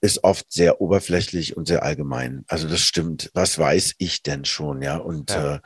[0.00, 2.42] ist oft sehr oberflächlich und sehr allgemein.
[2.48, 3.30] Also das stimmt.
[3.32, 4.96] Was weiß ich denn schon, ja?
[4.96, 5.54] Und Ja.
[5.54, 5.60] Äh,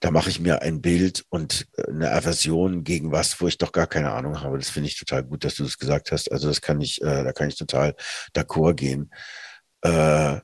[0.00, 3.72] da mache ich mir ein Bild und äh, eine Aversion gegen was, wo ich doch
[3.72, 4.58] gar keine Ahnung habe.
[4.58, 6.30] Das finde ich total gut, dass du das gesagt hast.
[6.30, 7.94] Also das kann ich, äh, da kann ich total
[8.36, 9.10] d'accord gehen.
[9.80, 10.40] Äh,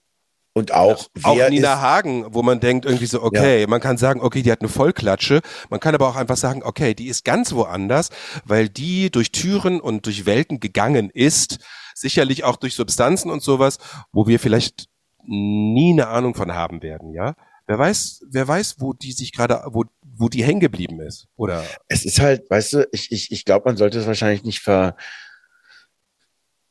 [0.52, 3.96] und auch, Auch wer Nina ist, Hagen, wo man denkt irgendwie so, okay, man kann
[3.98, 5.42] sagen, okay, die hat eine Vollklatsche.
[5.68, 8.10] Man kann aber auch einfach sagen, okay, die ist ganz woanders,
[8.44, 11.58] weil die durch Türen und durch Welten gegangen ist.
[11.94, 13.78] Sicherlich auch durch Substanzen und sowas,
[14.10, 14.86] wo wir vielleicht
[15.24, 17.34] nie eine Ahnung von haben werden, ja.
[17.66, 21.28] Wer weiß, wer weiß, wo die sich gerade, wo, wo die hängen geblieben ist.
[21.36, 24.58] Oder es ist halt, weißt du, ich, ich, ich glaube, man sollte es wahrscheinlich nicht
[24.58, 24.96] ver,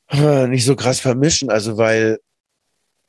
[0.09, 1.49] äh, nicht so krass vermischen.
[1.49, 2.19] Also, weil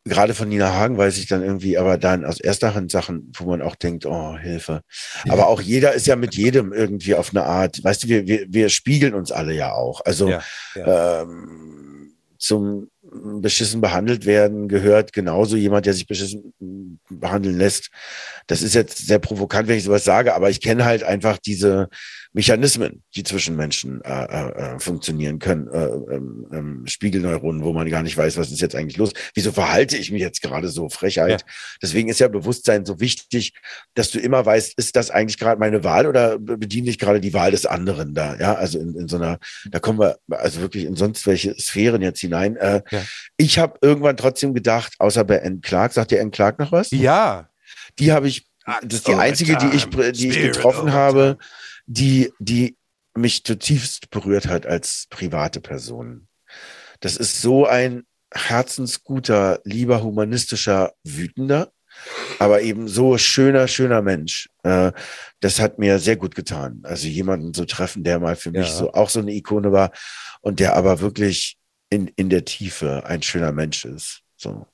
[0.05, 3.45] gerade von Nina Hagen weiß ich dann irgendwie, aber dann aus erster Hand Sachen, wo
[3.45, 4.81] man auch denkt, oh, Hilfe.
[5.29, 8.47] Aber auch jeder ist ja mit jedem irgendwie auf eine Art, weißt du, wir, wir,
[8.49, 10.01] wir spiegeln uns alle ja auch.
[10.05, 10.43] Also Ja,
[10.75, 11.23] ja.
[11.23, 16.55] Ähm, zum beschissen behandelt werden gehört genauso jemand, der sich beschissen
[17.21, 17.91] behandeln lässt.
[18.47, 21.89] Das ist jetzt sehr provokant, wenn ich sowas sage, aber ich kenne halt einfach diese
[22.33, 25.67] Mechanismen, die zwischen Menschen äh, äh, funktionieren können.
[25.69, 29.13] Äh, ähm, ähm, Spiegelneuronen, wo man gar nicht weiß, was ist jetzt eigentlich los.
[29.35, 30.89] Wieso verhalte ich mich jetzt gerade so?
[30.89, 31.41] Frechheit.
[31.41, 31.47] Ja.
[31.83, 33.55] Deswegen ist ja Bewusstsein so wichtig,
[33.95, 37.35] dass du immer weißt, ist das eigentlich gerade meine Wahl oder bediene ich gerade die
[37.35, 38.37] Wahl des anderen da?
[38.37, 42.03] Ja, also in, in so einer, da kommen wir also wirklich in sonst welche Sphären
[42.03, 42.57] jetzt hinein.
[42.57, 43.03] Äh, Ja.
[43.37, 46.91] Ich habe irgendwann trotzdem gedacht, außer bei Anne Clark, sagt dir Anne Clark noch was?
[46.91, 47.10] Ja.
[47.99, 48.47] Die habe ich,
[48.83, 51.39] das ist die einzige, die ich, die ich getroffen habe,
[51.87, 52.77] die, die
[53.15, 56.29] mich zutiefst berührt hat als private Person.
[57.01, 61.73] Das ist so ein herzensguter, lieber, humanistischer, wütender,
[62.39, 64.49] aber eben so schöner, schöner Mensch.
[64.63, 64.93] Äh,
[65.41, 66.81] das hat mir sehr gut getan.
[66.85, 68.75] Also jemanden zu treffen, der mal für mich Ja.
[68.75, 69.91] so auch so eine Ikone war
[70.41, 71.59] und der aber wirklich
[71.91, 74.23] in, in der Tiefe ein schöner Mensch ist.
[74.37, 74.67] So.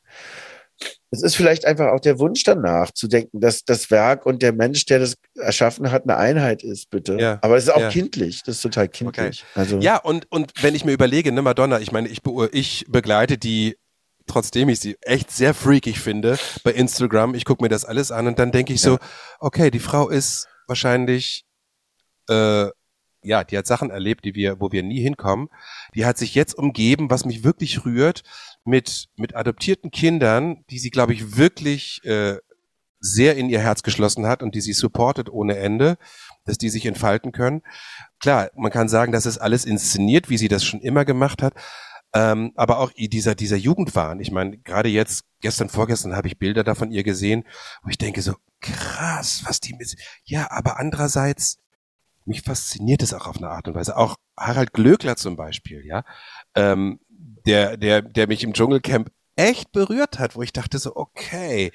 [1.16, 4.52] Es ist vielleicht einfach auch der Wunsch danach, zu denken, dass das Werk und der
[4.52, 7.16] Mensch, der das erschaffen hat, eine Einheit ist, bitte.
[7.18, 7.88] Ja, Aber es ist auch ja.
[7.90, 8.42] kindlich.
[8.44, 9.44] Das ist total kindlich.
[9.54, 12.84] Also, Ja, und, und wenn ich mir überlege, ne, Madonna, ich meine, ich, beu- ich
[12.88, 13.76] begleite die,
[14.26, 17.34] trotzdem ich sie echt sehr freakig finde, bei Instagram.
[17.34, 18.98] Ich gucke mir das alles an und dann denke ich so,
[19.38, 21.44] okay, die Frau ist wahrscheinlich,
[22.28, 22.66] äh,
[23.22, 25.48] ja, die hat Sachen erlebt, die wir, wo wir nie hinkommen.
[25.94, 28.22] Die hat sich jetzt umgeben, was mich wirklich rührt,
[28.66, 32.38] mit, mit adoptierten Kindern, die sie, glaube ich, wirklich äh,
[33.00, 35.98] sehr in ihr Herz geschlossen hat und die sie supportet ohne Ende,
[36.44, 37.62] dass die sich entfalten können.
[38.20, 41.54] Klar, man kann sagen, das ist alles inszeniert, wie sie das schon immer gemacht hat.
[42.14, 44.20] Ähm, aber auch dieser, dieser Jugendwahn.
[44.20, 47.44] Ich meine, gerade jetzt, gestern, vorgestern habe ich Bilder da von ihr gesehen,
[47.82, 49.94] wo ich denke so, krass, was die mit,
[50.24, 51.58] ja, aber andererseits,
[52.24, 53.96] mich fasziniert es auch auf eine Art und Weise.
[53.96, 56.04] Auch Harald Glöckler zum Beispiel, ja,
[56.54, 57.00] ähm,
[57.46, 61.72] der, der, der mich im Dschungelcamp echt berührt hat, wo ich dachte so, okay,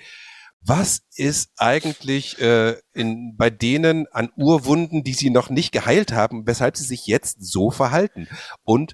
[0.63, 6.45] was ist eigentlich äh, in, bei denen an Urwunden, die sie noch nicht geheilt haben,
[6.45, 8.27] weshalb sie sich jetzt so verhalten?
[8.63, 8.93] Und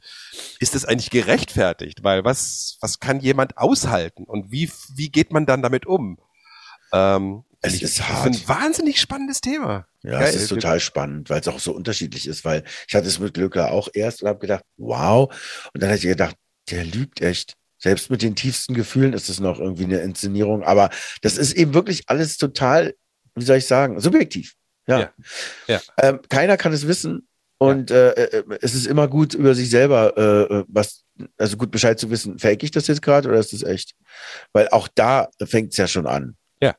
[0.60, 2.04] ist es eigentlich gerechtfertigt?
[2.04, 4.24] Weil was, was kann jemand aushalten?
[4.24, 6.20] Und wie, wie geht man dann damit um?
[6.94, 8.28] Ähm, Es ich, ist hart.
[8.28, 9.88] ein wahnsinnig spannendes Thema.
[10.04, 10.30] Ja, Geil.
[10.30, 13.34] es ist total spannend, weil es auch so unterschiedlich ist, weil ich hatte es mit
[13.34, 15.30] Glückler auch erst und habe gedacht, wow.
[15.74, 16.38] Und dann habe ich gedacht,
[16.70, 17.56] der lügt echt.
[17.80, 20.64] Selbst mit den tiefsten Gefühlen ist es noch irgendwie eine Inszenierung.
[20.64, 20.90] Aber
[21.22, 22.96] das ist eben wirklich alles total,
[23.36, 24.56] wie soll ich sagen, subjektiv.
[24.88, 25.00] Ja.
[25.00, 25.12] Ja.
[25.68, 25.82] Ja.
[26.02, 27.28] Ähm, keiner kann es wissen.
[27.60, 31.04] Und äh, äh, es ist immer gut, über sich selber äh, äh, was,
[31.38, 33.96] also gut Bescheid zu wissen, fake ich das jetzt gerade oder ist das echt?
[34.54, 36.36] Weil auch da fängt es ja schon an.
[36.62, 36.76] Ja.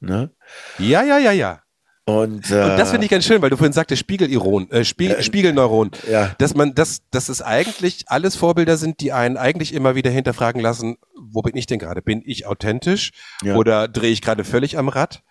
[0.00, 0.30] Ne?
[0.78, 1.61] Ja, ja, ja, ja.
[2.04, 5.16] Und, äh, Und das finde ich ganz schön, weil du vorhin sagtest, Spiegeliron, äh, Spiegel,
[5.18, 5.92] Äh, Spiegelneuron.
[6.10, 6.34] ja.
[6.38, 10.60] Dass man, dass, dass es eigentlich alles Vorbilder sind, die einen eigentlich immer wieder hinterfragen
[10.60, 12.02] lassen, wo bin ich denn gerade?
[12.02, 13.54] Bin ich authentisch Ja.
[13.54, 15.22] oder drehe ich gerade völlig am Rad?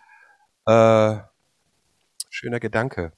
[0.66, 1.18] Äh,
[2.30, 3.12] schöner Gedanke.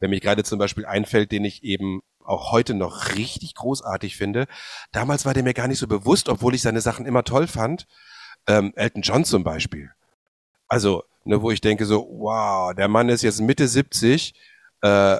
[0.00, 4.46] Wenn mich gerade zum Beispiel einfällt, den ich eben auch heute noch richtig großartig finde.
[4.92, 7.86] Damals war der mir gar nicht so bewusst, obwohl ich seine Sachen immer toll fand.
[8.46, 9.90] Ähm, Elton John zum Beispiel.
[10.68, 14.34] Also, ne, wo ich denke so, wow, der Mann ist jetzt Mitte 70,
[14.82, 15.18] äh,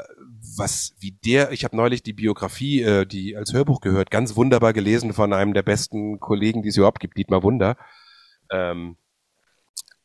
[0.57, 4.73] was, wie der, ich habe neulich die Biografie, äh, die als Hörbuch gehört, ganz wunderbar
[4.73, 7.77] gelesen von einem der besten Kollegen, die es überhaupt gibt, Dietmar Wunder.
[8.51, 8.97] Ähm,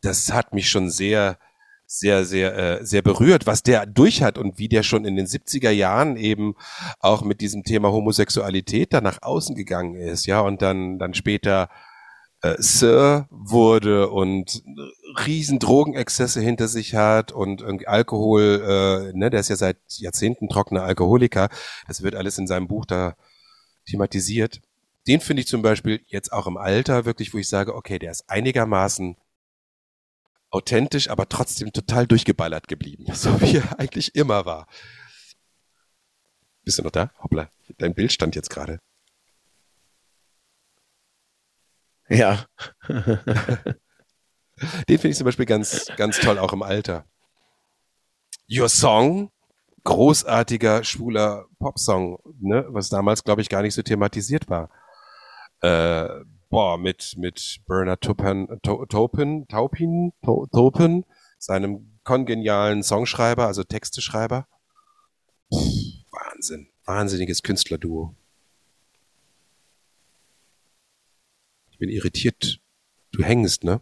[0.01, 1.37] das hat mich schon sehr,
[1.85, 5.27] sehr, sehr, äh, sehr berührt, was der durch hat und wie der schon in den
[5.27, 6.55] 70er Jahren eben
[6.99, 11.69] auch mit diesem Thema Homosexualität da nach außen gegangen ist, ja, und dann, dann später
[12.43, 14.63] äh, Sir wurde und
[15.25, 20.49] riesen Drogenexzesse hinter sich hat und irgendwie Alkohol, äh, ne, der ist ja seit Jahrzehnten
[20.49, 21.49] trockener Alkoholiker.
[21.87, 23.15] Das wird alles in seinem Buch da
[23.87, 24.61] thematisiert.
[25.07, 28.11] Den finde ich zum Beispiel jetzt auch im Alter wirklich, wo ich sage, okay, der
[28.11, 29.15] ist einigermaßen
[30.49, 34.67] authentisch, aber trotzdem total durchgeballert geblieben, so wie er eigentlich immer war.
[36.65, 37.11] Bist du noch da?
[37.21, 38.79] Hoppla, dein Bild stand jetzt gerade.
[42.09, 42.45] Ja.
[44.87, 47.05] Den finde ich zum Beispiel ganz, ganz toll, auch im Alter.
[48.49, 49.31] Your Song,
[49.83, 54.69] großartiger, schwuler Popsong, ne, was damals, glaube ich, gar nicht so thematisiert war.
[55.61, 56.07] Äh,
[56.49, 61.05] boah, mit, mit Bernard Taupin, Taupin, Taupin, Taupin,
[61.39, 64.47] seinem kongenialen Songschreiber, also Texteschreiber.
[65.53, 68.15] Pff, Wahnsinn, wahnsinniges Künstlerduo.
[71.83, 72.59] Bin irritiert.
[73.11, 73.81] Du hängst, ne?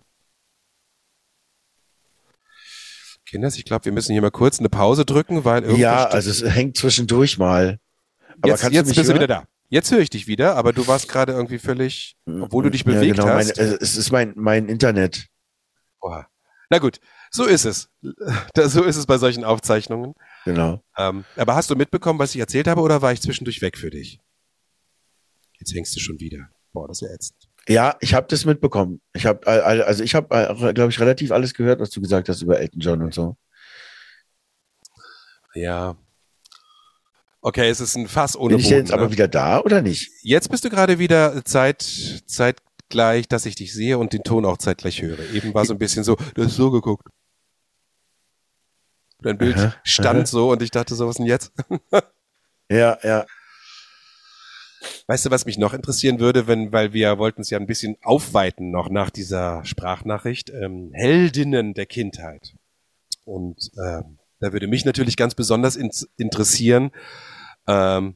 [3.27, 5.83] Kinders, ich glaube, wir müssen hier mal kurz eine Pause drücken, weil irgendwie.
[5.83, 7.79] Ja, also es hängt zwischendurch mal.
[8.41, 9.15] Aber jetzt, kannst jetzt du bist du hören?
[9.21, 9.47] wieder da.
[9.69, 13.17] Jetzt höre ich dich wieder, aber du warst gerade irgendwie völlig, obwohl du dich bewegt
[13.17, 13.55] ja, genau, hast.
[13.55, 15.27] Mein, äh, es ist mein, mein Internet.
[15.99, 16.27] Boah.
[16.71, 16.99] Na gut,
[17.29, 17.87] so ist es.
[18.55, 20.13] So ist es bei solchen Aufzeichnungen.
[20.43, 20.83] Genau.
[20.97, 23.91] Ähm, aber hast du mitbekommen, was ich erzählt habe, oder war ich zwischendurch weg für
[23.91, 24.19] dich?
[25.59, 26.49] Jetzt hängst du schon wieder.
[26.73, 27.50] Boah, das ist ja ätzend.
[27.67, 29.01] Ja, ich habe das mitbekommen.
[29.13, 30.27] Ich habe also ich habe,
[30.73, 33.37] glaube ich, relativ alles gehört, was du gesagt hast über Elton John und so.
[35.53, 35.95] Ja.
[37.41, 38.77] Okay, es ist ein Fass ohne Bin ich Boden.
[38.77, 39.11] jetzt aber ne?
[39.11, 40.11] wieder da oder nicht?
[40.21, 44.57] Jetzt bist du gerade wieder Zeit, zeitgleich, dass ich dich sehe und den Ton auch
[44.57, 45.19] zeitgleich höre.
[45.33, 47.07] Eben war so ein bisschen so, du hast so geguckt.
[49.21, 50.25] Dein Bild Aha, stand aha.
[50.25, 51.51] so und ich dachte, so was denn jetzt?
[52.69, 53.25] Ja, ja.
[55.07, 57.97] Weißt du, was mich noch interessieren würde, wenn, weil wir wollten es ja ein bisschen
[58.01, 62.55] aufweiten noch nach dieser Sprachnachricht, ähm, Heldinnen der Kindheit.
[63.25, 66.91] Und ähm, da würde mich natürlich ganz besonders ins, interessieren,
[67.67, 68.15] ähm,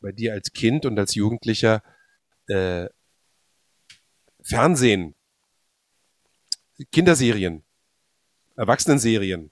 [0.00, 1.82] bei dir als Kind und als Jugendlicher
[2.46, 2.86] äh,
[4.42, 5.14] Fernsehen,
[6.90, 7.62] Kinderserien,
[8.56, 9.50] Erwachsenenserien.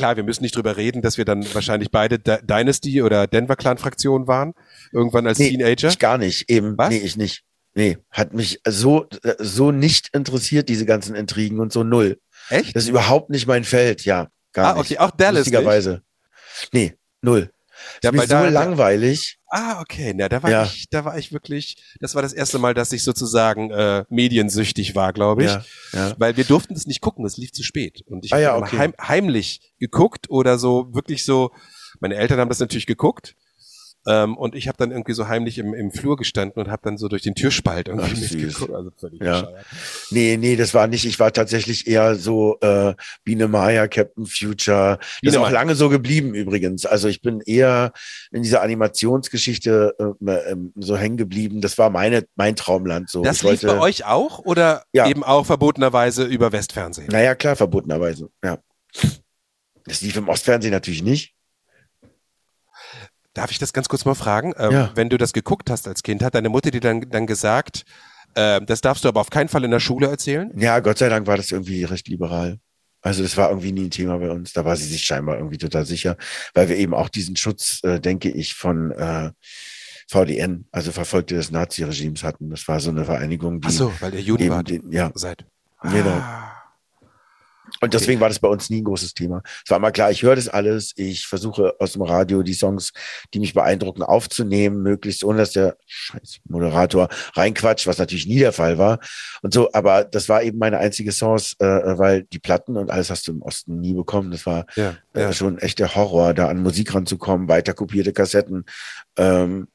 [0.00, 3.56] Klar, wir müssen nicht drüber reden, dass wir dann wahrscheinlich beide D Dynasty oder Denver
[3.56, 4.54] Clan Fraktion waren,
[4.92, 5.88] irgendwann als Nee, Teenager.
[5.88, 6.50] Ich gar nicht.
[6.50, 6.76] Eben.
[6.78, 6.90] Was?
[6.90, 7.42] Nee, ich nicht.
[7.74, 9.06] Nee, hat mich so,
[9.38, 12.18] so nicht interessiert, diese ganzen Intrigen und so null.
[12.48, 12.74] Echt?
[12.74, 14.28] Das ist überhaupt nicht mein Feld, ja.
[14.52, 14.90] Gar Ah, nicht.
[14.92, 15.54] okay, auch Dallas nicht?
[15.54, 16.02] Lustigerweise.
[16.72, 17.50] Nee, null.
[18.02, 19.38] Ja, ist so da- langweilig.
[19.48, 20.12] Ah, okay.
[20.14, 20.64] Na, da war Ja.
[20.64, 24.94] ich, da war ich wirklich, das war das erste Mal, dass ich sozusagen äh, mediensüchtig
[24.94, 25.50] war, glaube ich.
[25.50, 26.14] Ja, ja.
[26.18, 28.02] Weil wir durften es nicht gucken, es lief zu spät.
[28.06, 28.78] Und ich Ah, habe ja, okay.
[28.78, 31.50] heim, heimlich geguckt oder so, wirklich so,
[32.00, 33.34] meine Eltern haben das natürlich geguckt.
[34.06, 36.96] Ähm, und ich habe dann irgendwie so heimlich im, im Flur gestanden und habe dann
[36.96, 38.72] so durch den Türspalt irgendwie Ach, mitgeguckt.
[38.72, 39.40] Also völlig Ja.
[39.42, 39.66] bescheuert.
[40.10, 41.04] Nee, nee, das war nicht.
[41.04, 42.94] Ich war tatsächlich eher so äh,
[43.24, 44.98] Biene Maya, Captain Future.
[44.98, 45.52] Das Biene ist auch Maya.
[45.52, 46.86] lange so geblieben übrigens.
[46.86, 47.92] Also ich bin eher
[48.32, 49.94] in dieser Animationsgeschichte
[50.26, 51.60] äh, ähm, so hängen geblieben.
[51.60, 53.10] Das war meine, mein Traumland.
[53.10, 53.22] So.
[53.22, 55.08] Das ich lief bei euch auch oder Ja.
[55.08, 57.08] eben auch verbotenerweise über Westfernsehen?
[57.10, 58.30] Naja, klar, verbotenerweise.
[58.42, 58.58] Ja.
[59.84, 61.34] Das lief im Ostfernsehen natürlich nicht.
[63.34, 64.52] Darf ich das ganz kurz mal fragen?
[64.58, 64.90] Ähm, Ja.
[64.94, 67.84] Wenn du das geguckt hast als Kind, hat deine Mutter dir dann, dann gesagt,
[68.34, 70.50] äh, das darfst du aber auf keinen Fall in der Schule erzählen?
[70.56, 72.58] Ja, Gott sei Dank war das irgendwie recht liberal.
[73.02, 74.52] Also das war irgendwie nie ein Thema bei uns.
[74.52, 76.16] Da war sie sich scheinbar irgendwie total sicher,
[76.54, 79.30] weil wir eben auch diesen Schutz, äh, denke ich, von äh,
[80.08, 82.50] VDN, also Verfolgte des Naziregimes hatten.
[82.50, 84.68] Das war so eine Vereinigung, die Ach so, weil ihr Juden wart.
[84.68, 85.10] den, ja.
[85.14, 85.46] Seid.
[85.82, 86.10] Genau.
[86.10, 86.49] Ah.
[87.80, 89.42] Und deswegen war das bei uns nie ein großes Thema.
[89.64, 90.92] Es war immer klar, ich höre das alles.
[90.96, 92.92] Ich versuche aus dem Radio die Songs,
[93.32, 98.52] die mich beeindrucken, aufzunehmen, möglichst ohne dass der scheiß Moderator reinquatscht, was natürlich nie der
[98.52, 98.98] Fall war.
[99.42, 103.10] Und so, aber das war eben meine einzige Chance, äh, weil die Platten und alles
[103.10, 104.30] hast du im Osten nie bekommen.
[104.30, 105.32] Das war Ja, äh, ja.
[105.32, 108.64] schon echt der Horror, da an Musik ranzukommen, weiter kopierte Kassetten,
[109.16, 109.68] ähm,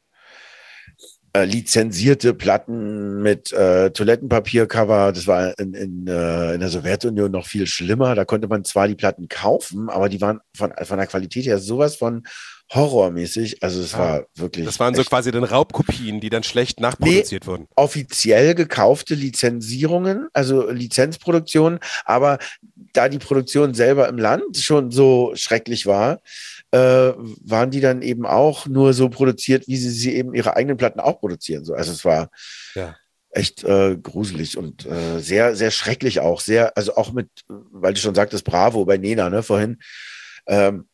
[1.35, 5.11] äh, lizenzierte Platten mit äh, Toilettenpapiercover.
[5.11, 8.15] Das war in, in, äh, in der Sowjetunion noch viel schlimmer.
[8.15, 11.59] Da konnte man zwar die Platten kaufen, aber die waren von, von der Qualität her
[11.59, 12.23] sowas von
[12.73, 13.61] horrormäßig.
[13.61, 14.65] Also es Ah, war wirklich.
[14.65, 17.67] Das waren so quasi dann Raubkopien, die dann schlecht nachproduziert wurden.
[17.75, 22.39] offiziell gekaufte Lizenzierungen, also Lizenzproduktionen, aber
[22.93, 26.21] da die Produktion selber im Land schon so schrecklich war,
[26.75, 27.13] äh,
[27.45, 30.99] waren die dann eben auch nur so produziert, wie sie sie eben ihre eigenen Platten
[30.99, 31.63] auch produzieren.
[31.63, 32.29] So, also es war
[32.75, 32.95] Ja.
[33.29, 36.41] echt äh, gruselig und äh, sehr, sehr schrecklich auch.
[36.41, 39.77] Sehr, also auch mit, weil du schon sagtest, Bravo bei Nena, ne, vorhin.
[40.47, 40.89] Ähm,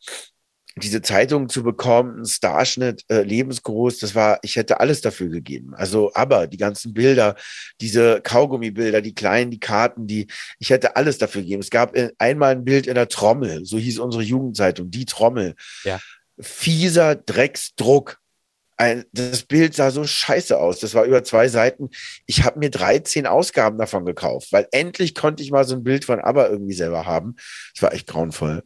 [0.78, 5.74] diese Zeitung zu bekommen, ein Starschnitt, äh, lebensgroß, das war, ich hätte alles dafür gegeben.
[5.76, 7.36] Also, aber die ganzen Bilder,
[7.82, 10.28] diese Kaugummibilder, die kleinen, die Karten, die,
[10.60, 11.62] ich hätte alles dafür gegeben.
[11.62, 15.56] Es gab äh, einmal ein Bild in der Trommel, so hieß unsere Jugendzeitung, die Trommel.
[15.84, 16.00] Ja.
[16.40, 18.20] Fieser Drecksdruck.
[18.78, 20.80] Ein, das Bild sah so scheiße aus.
[20.80, 21.90] Das war über zwei Seiten.
[22.26, 26.06] Ich habe mir 13 Ausgaben davon gekauft, weil endlich konnte ich mal so ein Bild
[26.06, 27.36] von ABBA irgendwie selber haben.
[27.76, 28.64] Das war echt grauenvoll.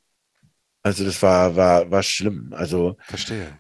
[0.86, 2.54] Also das war, war, war schlimm.
[2.54, 3.58] Also Verstehe.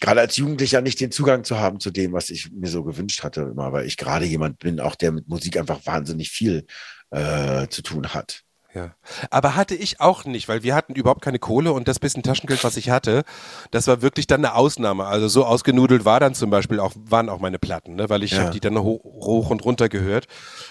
[0.00, 3.24] gerade als Jugendlicher nicht den Zugang zu haben zu dem, was ich mir so gewünscht
[3.24, 6.66] hatte, immer, weil ich gerade jemand bin, auch der mit Musik einfach wahnsinnig viel
[7.10, 8.44] äh, zu tun hat.
[8.72, 8.94] Ja.
[9.30, 12.62] Aber hatte ich auch nicht, weil wir hatten überhaupt keine Kohle und das bisschen Taschengeld,
[12.62, 13.24] was ich hatte,
[13.72, 15.06] das war wirklich dann eine Ausnahme.
[15.06, 18.08] Also so ausgenudelt war dann zum Beispiel auch, waren auch meine Platten, ne?
[18.08, 18.42] weil ich Ja.
[18.42, 20.26] habe die dann hoch, hoch und runter gehört.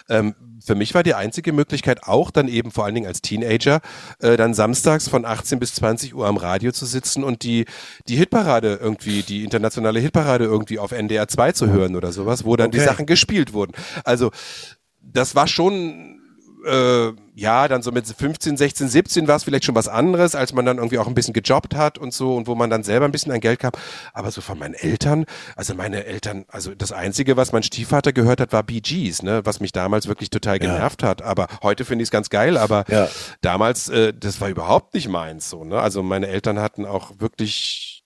[0.08, 0.34] Ähm,
[0.64, 3.82] für mich war die einzige Möglichkeit auch dann eben vor allen Dingen als Teenager,
[4.20, 7.66] äh, dann samstags von 18 bis 20 Uhr am Radio zu sitzen und die,
[8.08, 12.56] die Hitparade irgendwie, die internationale Hitparade irgendwie auf NDR 2 zu hören oder sowas, wo
[12.56, 12.88] dann die Okay.
[12.88, 13.74] Sachen gespielt wurden.
[14.06, 14.32] Also
[15.02, 16.19] das war schon
[16.66, 20.53] äh, ja, dann so mit 15, 16, 17 war es vielleicht schon was anderes, als
[20.53, 23.05] man dann irgendwie auch ein bisschen gejobbt hat und so und wo man dann selber
[23.05, 23.72] ein bisschen an Geld kam.
[24.14, 28.41] Aber so von meinen Eltern, also meine Eltern, also das Einzige, was mein Stiefvater gehört
[28.41, 30.72] hat, war Bee Gees, ne, was mich damals wirklich total Ja.
[30.74, 31.22] genervt hat.
[31.22, 33.07] Aber heute finde ich es ganz geil, aber Ja.
[33.41, 35.80] damals, äh, das war überhaupt nicht meins so, ne?
[35.80, 38.03] Also meine Eltern hatten auch wirklich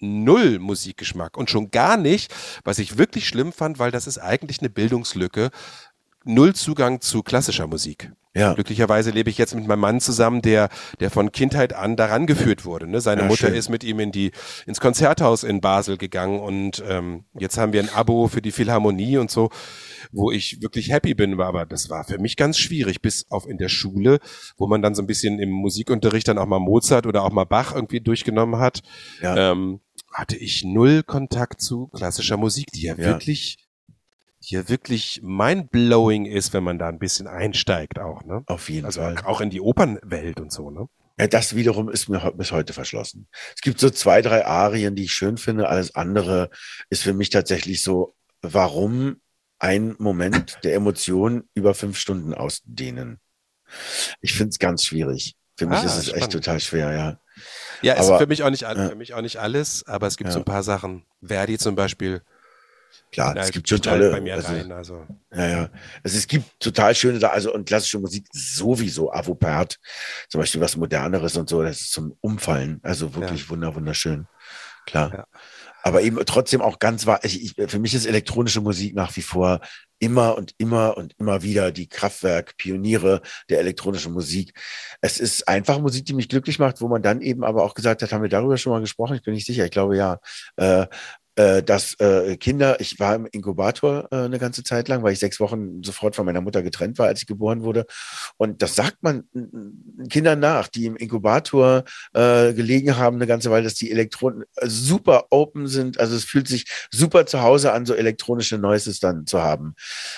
[0.00, 2.32] null Musikgeschmack und schon gar nicht,
[2.64, 5.50] was ich wirklich schlimm fand, weil das ist eigentlich eine Bildungslücke,
[6.24, 8.10] null Zugang zu klassischer Musik.
[8.36, 8.52] Ja.
[8.54, 10.68] Glücklicherweise lebe ich jetzt mit meinem Mann zusammen, der,
[10.98, 12.88] der von Kindheit an daran geführt wurde.
[12.88, 13.00] Ne?
[13.00, 13.54] Seine Ja, Mutter schön.
[13.54, 14.32] ist mit ihm in die,
[14.66, 19.18] ins Konzerthaus in Basel gegangen und ähm, jetzt haben wir ein Abo für die Philharmonie
[19.18, 19.50] und so,
[20.10, 21.40] wo ich wirklich happy bin.
[21.40, 24.18] Aber das war für mich ganz schwierig, bis auf in der Schule,
[24.56, 27.44] wo man dann so ein bisschen im Musikunterricht dann auch mal Mozart oder auch mal
[27.44, 28.82] Bach irgendwie durchgenommen hat,
[29.22, 29.52] Ja.
[29.52, 29.78] ähm,
[30.12, 33.06] hatte ich null Kontakt zu klassischer Musik, die ja, Ja.
[33.06, 33.58] wirklich
[34.50, 38.42] ja wirklich mindblowing ist, wenn man da ein bisschen einsteigt auch, ne?
[38.46, 39.16] Auf jeden Also Fall.
[39.24, 40.86] auch in die Opernwelt und so, ne?
[41.18, 43.28] Ja, das wiederum ist mir bis heute verschlossen.
[43.54, 45.68] Es gibt so zwei, drei Arien, die ich schön finde.
[45.68, 46.50] Alles andere
[46.90, 49.20] ist für mich tatsächlich so, warum
[49.60, 53.20] ein Moment der Emotion über fünf Stunden ausdehnen?
[54.20, 55.36] Ich finde es ganz schwierig.
[55.56, 56.32] Für mich Ah, ist es echt spannend.
[56.32, 57.20] total schwer, ja.
[57.82, 60.28] Ja, ist Aber, für mich auch nicht, für mich auch nicht alles, aber es gibt
[60.28, 60.34] Ja.
[60.34, 61.04] so ein paar Sachen.
[61.22, 62.22] Verdi zum Beispiel.
[63.12, 64.10] Klar, es knallt- gibt schon knallt tolle.
[64.10, 65.06] bei mir also, rein, also.
[65.32, 65.70] Ja, ja.
[66.02, 69.78] Also es gibt total schöne da, also und klassische Musik sowieso, Avopert,
[70.28, 72.80] zum Beispiel was Moderneres und so, das ist zum Umfallen.
[72.82, 74.26] Also wirklich wunder, wunderschön.
[74.86, 75.12] Klar.
[75.12, 75.26] Ja.
[75.82, 79.22] Aber eben trotzdem auch ganz wahr, ich, ich, für mich ist elektronische Musik nach wie
[79.22, 79.60] vor
[79.98, 84.54] immer und immer und immer wieder die Kraftwerk, Pioniere der elektronischen Musik.
[85.02, 88.02] Es ist einfach Musik, die mich glücklich macht, wo man dann eben aber auch gesagt
[88.02, 89.16] hat, haben wir darüber schon mal gesprochen?
[89.16, 89.64] Ich bin nicht sicher.
[89.64, 90.20] Ich glaube ja.
[90.56, 90.86] Äh,
[91.36, 95.40] dass äh, Kinder, ich war im Inkubator äh, eine ganze Zeit lang, weil ich sechs
[95.40, 97.86] Wochen sofort von meiner Mutter getrennt war, als ich geboren wurde.
[98.36, 99.24] Und das sagt man
[100.10, 104.68] Kindern nach, die im Inkubator äh, gelegen haben eine ganze Weile, dass die Elektronen äh,
[104.68, 105.98] super open sind.
[105.98, 109.74] Also es fühlt sich super zu Hause an, so elektronische Noises dann zu haben.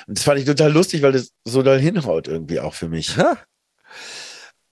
[0.07, 3.17] Und das fand ich total lustig, weil das so doll hinhaut irgendwie auch für mich.
[3.17, 3.39] Ha.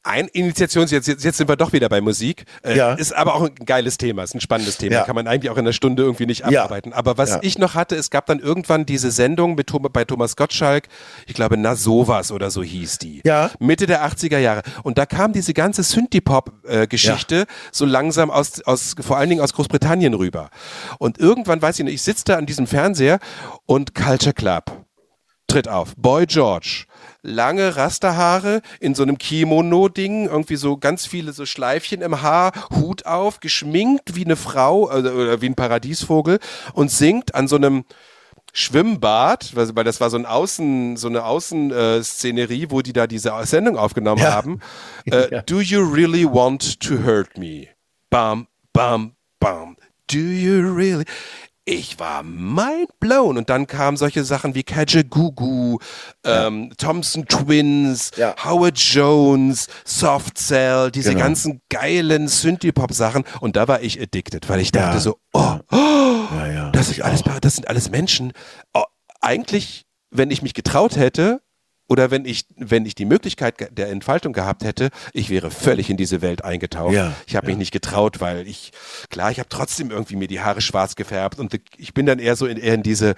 [0.07, 2.45] Ein Initiations, jetzt, jetzt, jetzt sind wir doch wieder bei Musik.
[2.63, 2.93] Äh, Ja.
[2.95, 4.97] Ist aber auch ein geiles Thema, ist ein spannendes Thema.
[4.97, 5.05] Ja.
[5.05, 6.61] Kann man eigentlich auch in einer Stunde irgendwie nicht Ja.
[6.65, 6.93] abarbeiten.
[6.93, 7.39] Aber was Ja.
[7.43, 10.89] ich noch hatte, es gab dann irgendwann diese Sendung mit bei Thomas Gottschalk,
[11.27, 13.23] ich glaube, Na sowas oder so hieß die.
[13.25, 13.51] Ja.
[13.59, 14.63] Mitte der 80er Jahre.
[14.83, 20.15] Und da kam diese ganze Synthie-Pop-Geschichte so langsam aus, aus, vor allen Dingen aus Großbritannien
[20.15, 20.51] rüber.
[20.99, 23.19] Und irgendwann, weiß ich nicht, ich sitze da an diesem Fernseher
[23.67, 24.85] und Culture Club
[25.47, 25.95] tritt auf.
[25.97, 26.85] Boy George.
[27.27, 33.07] Lange Rasterhaare in so einem Kimono-Ding, irgendwie so ganz viele so Schleifchen im Haar, Hut
[33.07, 36.39] auf, geschminkt wie eine Frau äh, oder wie ein Paradiesvogel
[36.75, 37.85] und singt an so einem
[38.53, 43.33] Schwimmbad, weil das war so ein Außen, so eine Außenszenerie, Szenerie, wo die da diese
[43.45, 44.33] Sendung aufgenommen Ja.
[44.33, 44.61] haben.
[45.07, 47.67] Äh, Do you really want to hurt me?
[48.11, 49.77] Bam, bam, bam.
[50.07, 51.05] Do you really?
[51.67, 53.39] Ich war mind blown.
[53.39, 55.79] Und dann kamen solche Sachen wie Kajagoogoo,
[56.25, 58.35] ähm, Thompson Twins, Ja.
[58.45, 61.25] Howard Jones, Soft Cell, diese Genau.
[61.25, 63.25] ganzen geilen Synthie-Pop-Sachen.
[63.41, 65.01] Und da war ich addicted, weil ich dachte Ja.
[65.01, 66.71] so, oh, Ja, ja.
[66.71, 68.33] das sind alles, das sind alles Menschen.
[68.75, 68.85] Oh,
[69.23, 71.41] eigentlich, wenn ich mich getraut hätte,
[71.89, 75.97] oder wenn ich, wenn ich die Möglichkeit der Entfaltung gehabt hätte, ich wäre völlig in
[75.97, 76.95] diese Welt eingetaucht.
[76.95, 77.59] Ja, ich habe mich ja.
[77.59, 78.73] nicht getraut, weil ich,
[79.11, 82.37] klar, ich habe trotzdem irgendwie mir die Haare schwarz gefärbt und ich bin dann eher
[82.37, 83.15] so in, eher in diese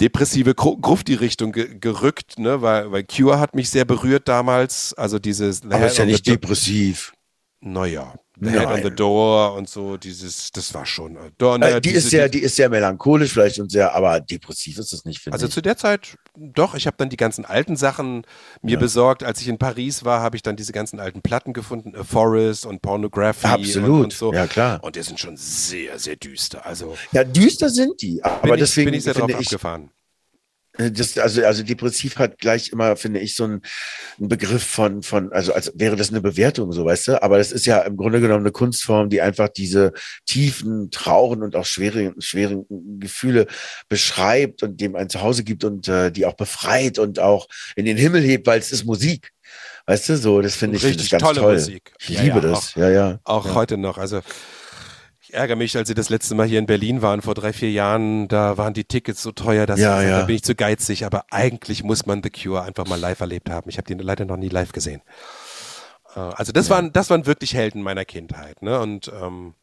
[0.00, 5.18] depressive Gru- Grufti-Richtung ge gerückt, ne, weil, weil Cure hat mich sehr berührt damals, also
[5.18, 7.12] dieses Aber ist ja nicht depressiv.
[7.60, 11.16] naja, The Head on the Door und so, dieses, das war schon.
[11.16, 14.78] Äh, Äh, die, diese- ist sehr, die ist sehr melancholisch vielleicht und sehr, aber depressiv
[14.78, 15.52] ist es nicht, finde Also ich.
[15.52, 18.22] zu der Zeit, doch, ich habe dann die ganzen alten Sachen
[18.62, 19.22] mir besorgt.
[19.22, 22.66] Als ich in Paris war, habe ich dann diese ganzen alten Platten gefunden, A Forest
[22.66, 24.32] und Pornography Absolut, und, und so.
[24.32, 24.82] ja klar.
[24.82, 26.64] Und die sind schon sehr, sehr düster.
[26.64, 29.90] Also Ja, düster sind die, aber deswegen bin ich sehr drauf ich, abgefahren.
[30.88, 33.60] Das, also, also depressiv hat gleich immer, finde ich, so ein,
[34.18, 37.22] ein Begriff von, von, also als wäre das eine Bewertung, so weißt du.
[37.22, 39.92] Aber das ist ja im Grunde genommen eine Kunstform, die einfach diese
[40.26, 42.64] tiefen, traurigen und auch schweren, schweren
[42.98, 43.46] Gefühle
[43.88, 47.96] beschreibt und dem ein Zuhause gibt und äh, die auch befreit und auch in den
[47.96, 49.32] Himmel hebt, weil es ist Musik.
[49.86, 51.54] Weißt du, so, das finde ich Richtig find ich ganz tolle toll.
[51.54, 51.92] Musik.
[52.00, 52.74] Ich Ja, liebe ja, das.
[52.76, 53.20] ja, ja.
[53.24, 53.54] Auch ja.
[53.54, 53.98] heute noch.
[53.98, 54.20] Also
[55.30, 57.70] ich ärgere mich, als sie das letzte Mal hier in Berlin waren, vor drei, vier
[57.70, 60.20] Jahren, da waren die Tickets so teuer, dass Ja, ich, ja.
[60.20, 61.04] da bin ich zu geizig.
[61.04, 63.68] Aber eigentlich muss man The Cure einfach mal live erlebt haben.
[63.70, 65.02] Ich habe die leider noch nie live gesehen.
[66.14, 68.62] Äh, Also das waren, das waren wirklich Helden meiner Kindheit.
[68.62, 68.78] Ne?
[68.80, 69.54] Und ähm,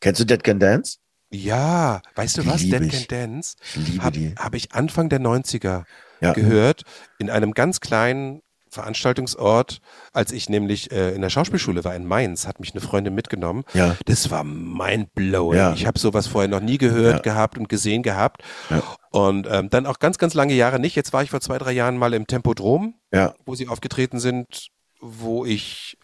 [0.00, 0.98] Kennst du Dead Can Dance?
[1.30, 2.60] ja, weißt du was?
[2.62, 3.08] Liebe Dead ich.
[3.08, 3.56] Can Dance
[4.00, 4.34] habe die.
[4.36, 5.84] hab ich Anfang der 90er
[6.20, 6.32] Ja.
[6.34, 6.82] gehört
[7.18, 8.42] in einem ganz kleinen
[8.72, 9.80] Veranstaltungsort,
[10.12, 13.64] als ich nämlich äh, in der Schauspielschule war in Mainz, hat mich eine Freundin mitgenommen.
[13.74, 13.96] Ja.
[14.06, 15.58] Das war mindblowing.
[15.58, 15.74] Ja.
[15.74, 17.32] Ich habe sowas vorher noch nie gehört, Ja.
[17.32, 18.42] gehabt und gesehen gehabt.
[18.70, 18.82] Ja.
[19.10, 20.96] Und ähm, dann auch ganz, ganz lange Jahre nicht.
[20.96, 23.34] Jetzt war ich vor zwei, drei Jahren mal im Tempodrom, Ja.
[23.44, 24.68] wo sie aufgetreten sind,
[25.00, 25.96] wo ich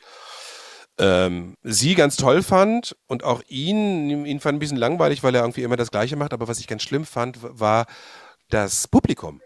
[0.98, 5.42] ähm, sie ganz toll fand und auch ihn, ihn fand ein bisschen langweilig, weil er
[5.42, 6.32] irgendwie immer das Gleiche macht.
[6.32, 7.86] Aber was ich ganz schlimm fand, war
[8.50, 9.40] das Publikum.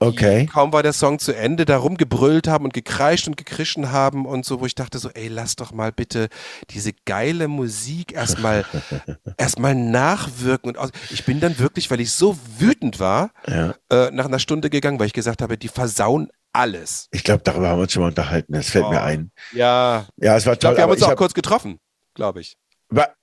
[0.00, 0.46] Okay.
[0.46, 4.44] Kaum war der Song zu Ende, da rumgebrüllt haben und gekreischt und gekrischen haben und
[4.44, 6.28] so, wo ich dachte so, ey, lass doch mal bitte
[6.70, 8.64] diese geile Musik erstmal
[9.36, 10.90] erstmal nachwirken und aus.
[11.10, 13.74] Ich bin dann wirklich, weil ich so wütend war, Ja.
[13.90, 17.08] äh, nach einer Stunde gegangen, weil ich gesagt habe, die versauen alles.
[17.12, 18.52] Ich glaube, darüber haben wir uns schon mal unterhalten.
[18.54, 19.04] Das fällt mir Oh.
[19.04, 19.30] ein.
[19.52, 20.76] Ja, Ja, es war ich glaube, toll.
[20.76, 21.78] wir haben uns ich auch hab- kurz getroffen,
[22.14, 22.56] glaube ich.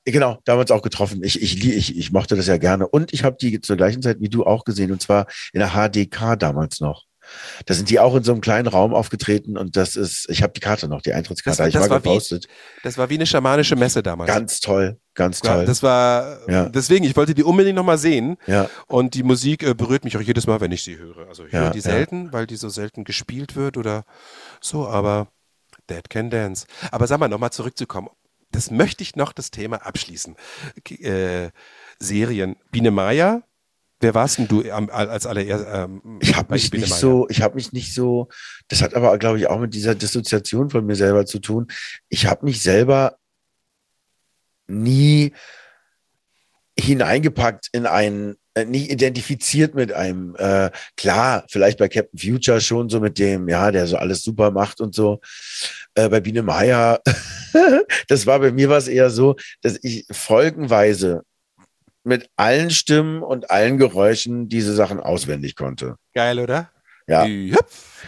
[0.08, 1.24] Genau, da haben wir uns auch getroffen.
[1.24, 2.88] Ich, ich, ich, ich mochte das ja gerne.
[2.88, 5.70] Und ich habe die zur gleichen Zeit wie du auch gesehen, und zwar in der
[5.72, 7.06] HDK damals noch.
[7.66, 10.54] Da sind die auch in so einem kleinen Raum aufgetreten und das ist, ich habe
[10.54, 11.58] die Karte noch, die Eintrittskarte.
[11.58, 12.40] Das- ich das war wie-.
[12.84, 14.30] Das war wie eine schamanische Messe damals.
[14.32, 15.66] Ganz toll, ganz ja, toll.
[15.66, 16.70] das war Ja.
[16.70, 18.38] deswegen, ich wollte die unbedingt nochmal sehen.
[18.46, 21.28] ja, Und die Musik äh, berührt mich auch jedes Mal, wenn ich sie höre.
[21.28, 21.84] Also ich Ja, höre die ja.
[21.84, 24.06] selten, weil die so selten gespielt wird oder
[24.62, 25.28] so, aber
[25.90, 26.68] Dead Can Dance.
[26.92, 28.10] Aber sag mal, nochmal zurückzukommen.
[28.56, 30.36] Das möchte ich noch das Thema abschließen.
[31.02, 31.50] Äh,
[32.00, 32.56] Serien.
[32.72, 33.44] Biene Maya,
[34.00, 35.66] wer warst denn du als allererst?
[35.70, 38.30] Ähm, ich habe mich nicht so, ich habe mich nicht so,
[38.70, 41.68] das hat aber, glaube ich, auch mit dieser Dissoziation von mir selber zu tun.
[42.08, 43.18] Ich habe mich selber
[44.68, 45.34] nie
[46.80, 53.02] hineingepackt in einen, nicht identifiziert mit einem, äh, klar, vielleicht bei Captain Future schon so
[53.02, 55.20] mit dem, ja, der so alles super macht und so.
[55.96, 57.02] Äh, bei Biene Meier,
[58.08, 61.24] das war bei mir was eher so, dass ich folgenweise
[62.06, 65.96] mit allen Stimmen und allen Geräuschen diese Sachen auswendig konnte.
[66.14, 66.72] Geil, oder?
[67.08, 67.26] Ja.
[67.26, 67.58] Hüpf,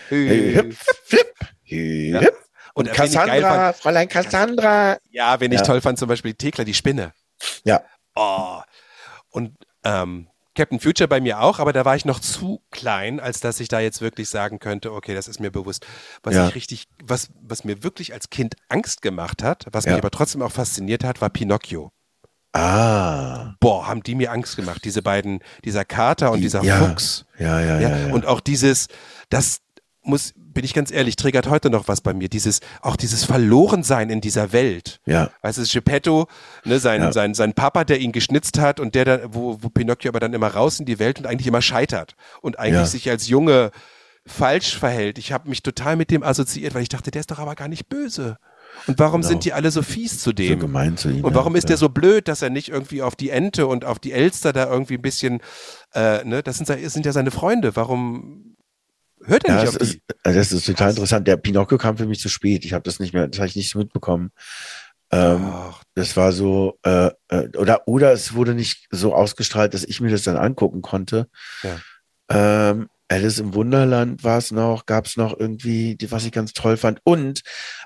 [0.09, 0.55] hüpf.
[0.55, 1.33] Hüpf, flip,
[1.63, 2.33] hüpf.
[2.73, 4.97] Und, Und fand, Cassandra, Fräulein Cassandra.
[5.09, 5.65] Ja, wen ich Ja.
[5.65, 7.11] toll fand, zum Beispiel Thekla, die Spinne.
[7.63, 7.83] Ja.
[8.15, 8.61] Oh.
[9.29, 10.27] Und ähm,
[10.57, 13.67] Captain Future bei mir auch, aber da war ich noch zu klein, als dass ich
[13.67, 15.85] da jetzt wirklich sagen könnte, okay, das ist mir bewusst.
[16.23, 16.47] Was Ja.
[16.47, 19.91] ich richtig, was, was mir wirklich als Kind Angst gemacht hat, was Ja.
[19.91, 21.91] mich aber trotzdem auch fasziniert hat, war Pinocchio.
[22.53, 23.53] Ah.
[23.59, 26.77] Boah, haben die mir Angst gemacht, diese beiden, dieser Kater und dieser ja.
[26.77, 27.25] Fuchs.
[27.37, 27.97] Ja, ja, Ja, ja.
[28.07, 28.13] ja.
[28.13, 28.87] und auch dieses,
[29.29, 29.59] das
[30.07, 32.29] muss, bin ich ganz ehrlich, triggert heute noch was bei mir.
[32.29, 34.99] Dieses, auch dieses Verlorensein in dieser Welt.
[35.05, 35.29] ja.
[35.41, 36.27] Weißt du, Geppetto,
[36.65, 37.11] ne, sein, Ja.
[37.11, 40.33] sein, sein Papa, der ihn geschnitzt hat und der dann, wo, wo Pinocchio aber dann
[40.33, 42.85] immer raus in die Welt und eigentlich immer scheitert und eigentlich Ja.
[42.85, 43.71] sich als Junge
[44.25, 45.17] falsch verhält.
[45.19, 47.67] Ich habe mich total mit dem assoziiert, weil ich dachte, der ist doch aber gar
[47.69, 48.37] nicht böse.
[48.85, 49.29] Und warum Genau.
[49.29, 50.59] sind die alle so fies zu So dem?
[50.59, 51.23] gemein zu ihm.
[51.23, 51.59] und warum ja.
[51.59, 54.51] ist der so blöd, dass er nicht irgendwie auf die Ente und auf die Elster
[54.51, 55.39] da irgendwie ein bisschen,
[55.93, 57.75] äh, ne, das sind, sind ja seine Freunde.
[57.77, 58.56] Warum
[59.27, 60.01] hört er Ja, nicht das auf ist, die?
[60.23, 61.27] das ist total interessant.
[61.27, 62.65] Der Pinocchio kam für mich zu spät.
[62.65, 64.31] Ich habe das nicht mehr, das habe ich nicht mitbekommen.
[65.11, 65.53] Ähm,
[65.95, 70.11] das war so, äh, äh, oder, oder es wurde nicht so ausgestrahlt, dass ich mir
[70.11, 71.27] das dann angucken konnte.
[71.63, 71.79] Ja.
[72.29, 76.51] Ähm, Alice im Wunderland war es noch, gab es noch irgendwie, die, was ich ganz
[76.53, 76.99] toll fand.
[77.05, 77.41] Und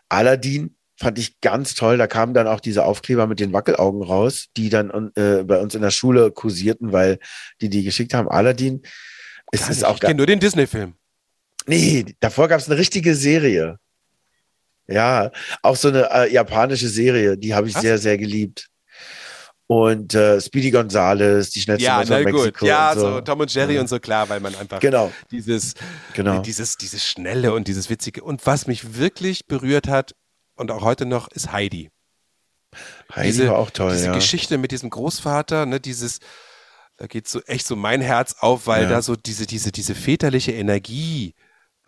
[0.09, 1.97] Aladdin fand ich ganz toll.
[1.97, 5.75] Da kamen dann auch diese Aufkleber mit den Wackelaugen raus, die dann äh, bei uns
[5.75, 7.19] in der Schule kursierten, weil
[7.61, 8.29] die die geschickt haben.
[8.29, 8.81] Aladdin,
[9.51, 10.95] ist auch ich kenne nur den Disney-Film.
[11.67, 13.77] Nee, davor gab es eine richtige Serie.
[14.87, 15.31] Ja,
[15.61, 17.81] auch so eine äh, japanische Serie, die habe ich Was?
[17.81, 18.67] sehr, sehr geliebt.
[19.67, 22.33] Und äh, Speedy Gonzales, die schnellste Ja, na gut.
[22.33, 22.65] Mexiko.
[22.65, 23.81] Ja, und so Tom und Jerry Ja.
[23.81, 25.75] und so, klar, weil man einfach Genau, dieses,
[26.13, 26.41] genau.
[26.41, 28.21] dieses, dieses Schnelle und dieses Witzige.
[28.23, 30.13] Und was mich wirklich berührt hat
[30.55, 31.89] und auch heute noch, ist Heidi.
[33.15, 34.13] Heidi diese- war auch toll, diese ja.
[34.13, 36.19] Geschichte mit diesem Großvater, ne, dieses,
[36.97, 38.89] da geht so echt so mein Herz auf, weil Ja.
[38.89, 41.33] da so diese, diese, diese väterliche Energie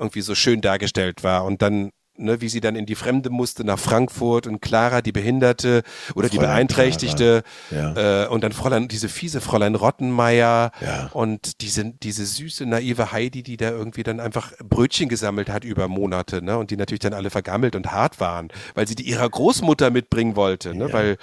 [0.03, 3.63] irgendwie so schön dargestellt war und dann, ne, wie sie dann in die Fremde musste
[3.63, 5.81] nach Frankfurt und Clara, die Behinderte
[6.13, 11.09] oder die Fräulein Beeinträchtigte Ja, äh, und dann Fräulein, diese fiese Fräulein Rottenmeier ja.
[11.13, 15.87] und diese, diese süße, naive Heidi, die da irgendwie dann einfach Brötchen gesammelt hat über
[15.87, 16.57] Monate, ne?
[16.57, 20.35] Und die natürlich dann alle vergammelt und hart waren, weil sie die ihrer Großmutter mitbringen
[20.35, 20.87] wollte, ne?
[20.87, 21.17] Ja, Weil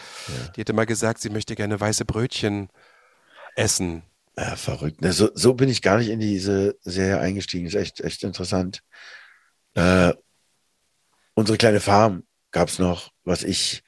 [0.56, 2.70] die hätte mal gesagt, sie möchte gerne weiße Brötchen
[3.54, 4.02] essen.
[4.36, 5.00] Ja, verrückt.
[5.02, 7.66] Ne, so, so bin ich gar nicht in diese Serie eingestiegen.
[7.66, 8.80] Ist echt, echt interessant.
[9.74, 10.12] Äh,
[11.34, 13.82] Unsere kleine Farm gab's noch, was ich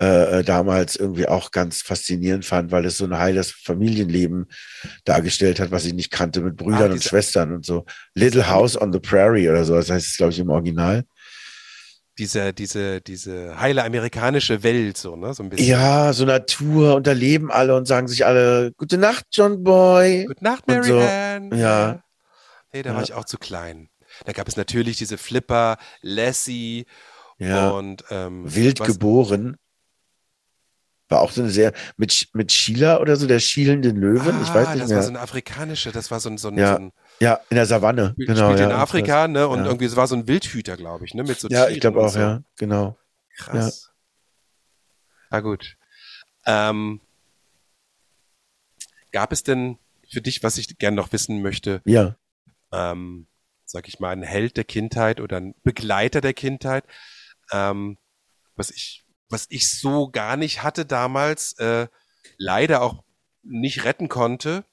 [0.00, 4.46] äh, äh, damals irgendwie auch ganz faszinierend fand, weil es so ein heiles Familienleben
[5.04, 7.84] dargestellt hat, was ich nicht kannte, mit Brüdern Ah, und Schwestern und so.
[8.14, 11.04] Little House on the Prairie oder so, das heißt es, glaube ich, im Original.
[12.18, 15.34] Diese, diese, diese heile amerikanische Welt, so, ne?
[15.34, 15.66] So ein bisschen.
[15.68, 20.24] Ja, so Natur und da leben alle und sagen sich alle, gute Nacht, John Boy.
[20.26, 21.56] Gute Nacht, Mary so, Ann.
[21.58, 22.04] ja.
[22.72, 22.96] Nee, da Ja.
[22.96, 23.88] war ich auch zu klein.
[24.26, 26.86] Da gab es natürlich diese Flipper, Lassie
[27.38, 29.56] Ja, und ähm, wild was- geboren.
[31.08, 34.68] War auch so eine sehr, mit, mit Sheila oder so, der schielenden Löwen, ich weiß
[34.68, 34.96] Ah, nicht das mehr.
[34.98, 37.56] war so eine afrikanische, das war so ein, so ein, Ja, so ein ja, in
[37.56, 38.50] der Savanne, spielt genau.
[38.54, 39.48] ja, in Afrika, ne?
[39.48, 39.66] Und ja.
[39.66, 41.22] irgendwie, es war so ein Wildhüter, glaube ich, ne?
[41.22, 42.18] Mit so Ja, Tieren ich glaube auch, so.
[42.18, 42.96] ja, genau.
[43.36, 43.90] Krass.
[45.30, 45.76] Na gut.
[46.46, 47.00] Ähm,
[49.12, 49.78] gab es denn
[50.10, 52.16] für dich, was ich gerne noch wissen möchte, Ja,
[52.72, 53.26] ähm,
[53.64, 56.84] sag ich mal, ein Held der Kindheit oder ein Begleiter der Kindheit,
[57.52, 57.98] ähm,
[58.56, 61.88] was ich, was ich so gar nicht hatte damals, äh,
[62.36, 63.02] leider auch
[63.42, 64.64] nicht retten konnte,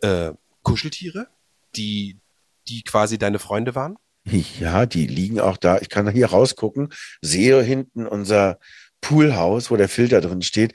[0.00, 0.32] äh,
[0.62, 1.28] Kuscheltiere,
[1.76, 2.18] die,
[2.68, 3.96] die quasi deine Freunde waren.
[4.60, 5.78] ja, die liegen auch da.
[5.78, 8.58] Ich kann hier rausgucken, sehe hinten unser
[9.00, 10.74] Poolhaus, wo der Filter drin steht.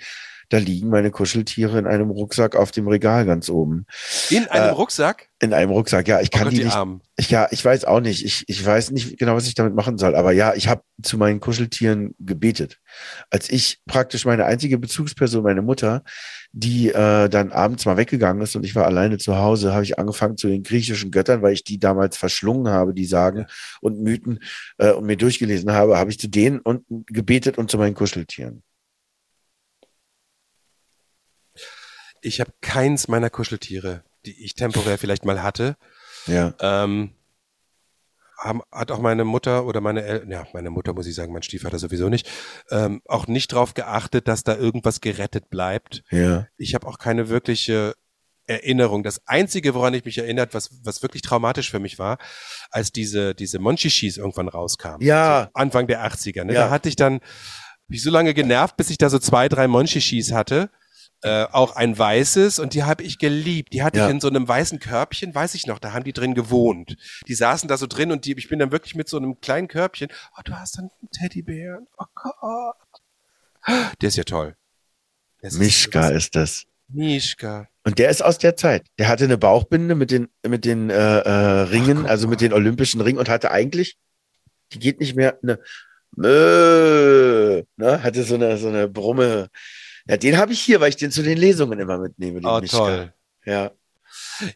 [0.49, 3.85] Da liegen meine Kuscheltiere in einem Rucksack auf dem Regal ganz oben.
[4.29, 5.27] In einem Äh, Rucksack?
[5.39, 6.21] In einem Rucksack, ja.
[6.21, 6.77] Ich Oh kann Gott, die die nicht.
[7.17, 8.23] Ich, ja, ich weiß auch nicht.
[8.23, 10.15] Ich, ich weiß nicht genau, was ich damit machen soll.
[10.15, 12.79] Aber ja, ich habe zu meinen Kuscheltieren gebetet.
[13.29, 16.03] Als ich praktisch meine einzige Bezugsperson, meine Mutter,
[16.53, 19.99] die äh, dann abends mal weggegangen ist und ich war alleine zu Hause, habe ich
[19.99, 23.47] angefangen zu den griechischen Göttern, weil ich die damals verschlungen habe, die Sagen
[23.81, 24.39] und Mythen
[24.77, 28.63] äh, und mir durchgelesen habe, habe ich zu denen und gebetet und zu meinen Kuscheltieren.
[32.22, 35.78] Ich habe keins meiner Kuscheltiere, die ich temporär vielleicht mal hatte.
[36.26, 36.53] Ja.
[36.59, 37.11] Ähm,
[38.38, 41.41] haben, hat auch meine Mutter oder meine El ja, meine Mutter muss ich sagen, mein
[41.41, 42.30] Stiefvater sowieso nicht,
[42.70, 46.03] ähm, auch nicht drauf geachtet, dass da irgendwas gerettet bleibt.
[46.11, 46.47] Ja.
[46.57, 47.95] Ich habe auch keine wirkliche
[48.45, 49.03] Erinnerung.
[49.03, 52.18] Das Einzige, woran ich mich erinnert, was, was wirklich traumatisch für mich war,
[52.70, 55.01] als diese, diese Monchichis irgendwann rauskamen.
[55.05, 55.45] Ja.
[55.45, 56.43] So Anfang der 80er.
[56.43, 56.53] Ne?
[56.53, 56.65] Ja.
[56.65, 57.20] Da hatte ich dann,
[57.88, 60.70] mich so lange genervt, bis ich da so zwei, drei Monchichis hatte.
[61.24, 63.74] Äh, auch ein weißes und die habe ich geliebt.
[63.74, 64.05] Die hatte Ja.
[64.05, 66.95] ich in so einem weißen Körbchen, weiß ich noch, da haben die drin gewohnt.
[67.28, 69.68] Die saßen da so drin und die, ich bin dann wirklich mit so einem kleinen
[69.68, 70.09] Körbchen.
[70.38, 71.88] Oh, du hast dann einen Teddybären.
[71.97, 72.76] Oh Gott.
[73.99, 74.55] Der ist ja toll.
[75.41, 76.65] Das ist Mischka sowas- ist das.
[76.89, 77.68] Mischka.
[77.84, 78.86] Und der ist aus der Zeit.
[78.99, 81.30] Der hatte eine Bauchbinde mit den, mit den äh, äh,
[81.63, 83.97] Ringen, guck also mit den olympischen Ringen und hatte eigentlich,
[84.72, 85.59] die geht nicht mehr, eine
[86.15, 89.49] ne, hatte so eine, so eine Brumme.
[90.08, 92.39] Ja, den habe ich hier, weil ich den zu den Lesungen immer mitnehme.
[92.39, 92.78] Den Oh, Mischka.
[92.78, 93.14] toll.
[93.45, 93.72] Ja.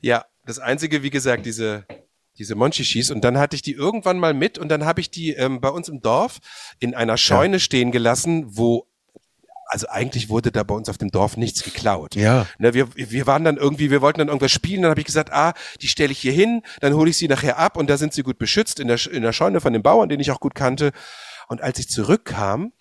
[0.01, 1.85] Ja, das einzige, wie gesagt, diese,
[2.37, 3.11] diese Monchichis.
[3.11, 5.69] Und dann hatte ich die irgendwann mal mit und dann habe ich die ähm, bei
[5.69, 6.39] uns im Dorf
[6.79, 8.87] in einer Scheune stehen gelassen, wo,
[9.67, 12.15] also eigentlich wurde da bei uns auf dem Dorf nichts geklaut.
[12.15, 12.47] Ja.
[12.57, 15.31] Ne, wir, wir waren dann irgendwie, wir wollten dann irgendwas spielen, dann habe ich gesagt,
[15.31, 18.13] ah, die stelle ich hier hin, dann hole ich sie nachher ab und da sind
[18.13, 20.55] sie gut beschützt in der, in der Scheune von dem Bauern, den ich auch gut
[20.55, 20.91] kannte.
[21.47, 22.71] Und als ich zurückkam,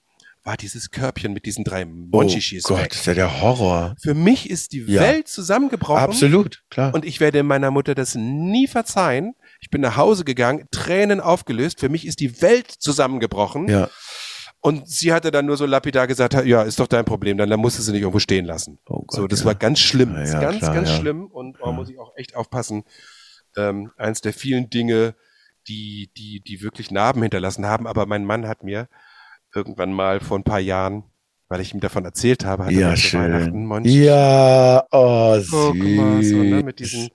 [0.51, 2.93] war dieses Körbchen mit diesen drei Oh Monchichis Gott, weg.
[2.93, 3.95] ist ja der Horror.
[4.03, 5.01] Für mich ist die Ja.
[5.03, 6.03] Welt zusammengebrochen.
[6.03, 6.93] Absolut, klar.
[6.93, 9.35] Und ich werde meiner Mutter das nie verzeihen.
[9.61, 11.79] Ich bin nach Hause gegangen, Tränen aufgelöst.
[11.79, 13.69] Für mich ist die Welt zusammengebrochen.
[13.69, 13.89] ja.
[14.63, 17.61] Und sie hatte dann nur so lapidar gesagt, ja, ist doch dein Problem, dann, dann
[17.61, 18.79] musst du sie nicht irgendwo stehen lassen.
[18.87, 19.47] Oh Gott, so, das ja.
[19.47, 20.13] war ganz schlimm.
[20.15, 21.29] Ja, ja, ganz, klar, ganz schlimm.
[21.29, 21.73] Und oh, Ja.
[21.73, 22.83] muss ich auch echt aufpassen.
[23.57, 25.15] Ähm, eins der vielen Dinge,
[25.67, 27.87] die, die, die wirklich Narben hinterlassen haben.
[27.87, 28.89] Aber mein Mann hat mir
[29.55, 31.05] irgendwann mal vor ein paar Jahren,
[31.49, 33.67] weil ich ihm davon erzählt habe, hat er Ja, zu Weihnachten schön.
[33.67, 35.53] Monchi Ja, oh, süß.
[35.53, 37.11] Oh, guck mal, so, ne, mit diesen,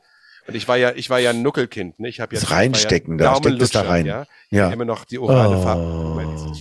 [0.48, 2.08] und ich war ja, ich war ja ein Nuckelkind, ne?
[2.10, 4.06] Ich habe ja Das war ja reinstecken da, steck das da rein.
[4.06, 4.26] Ja?
[4.50, 4.70] ja.
[4.70, 5.62] Immer noch die orale Oh.
[5.64, 6.56] Farbe.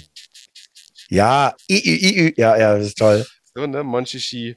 [1.10, 2.34] Ja, i, i, i.
[2.36, 3.26] ja, ja, das ist toll.
[3.54, 4.56] So, ne, Monchichi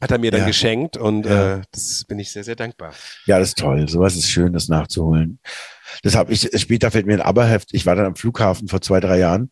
[0.00, 0.46] hat er mir dann Ja.
[0.46, 1.58] geschenkt und Ja.
[1.58, 2.92] äh, das bin ich sehr, sehr dankbar.
[3.26, 3.88] Ja, das ist toll.
[3.88, 5.38] Sowas ist schön, das nachzuholen.
[6.02, 7.70] Das habe ich, später fällt mir ein Aberheft.
[7.72, 9.50] Ich war dann am Flughafen vor zwei, drei Jahren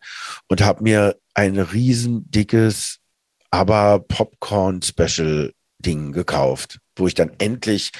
[0.48, 2.98] und habe mir ein riesen dickes
[3.50, 7.90] Aber Popcorn Special Ding gekauft, wo ich dann endlich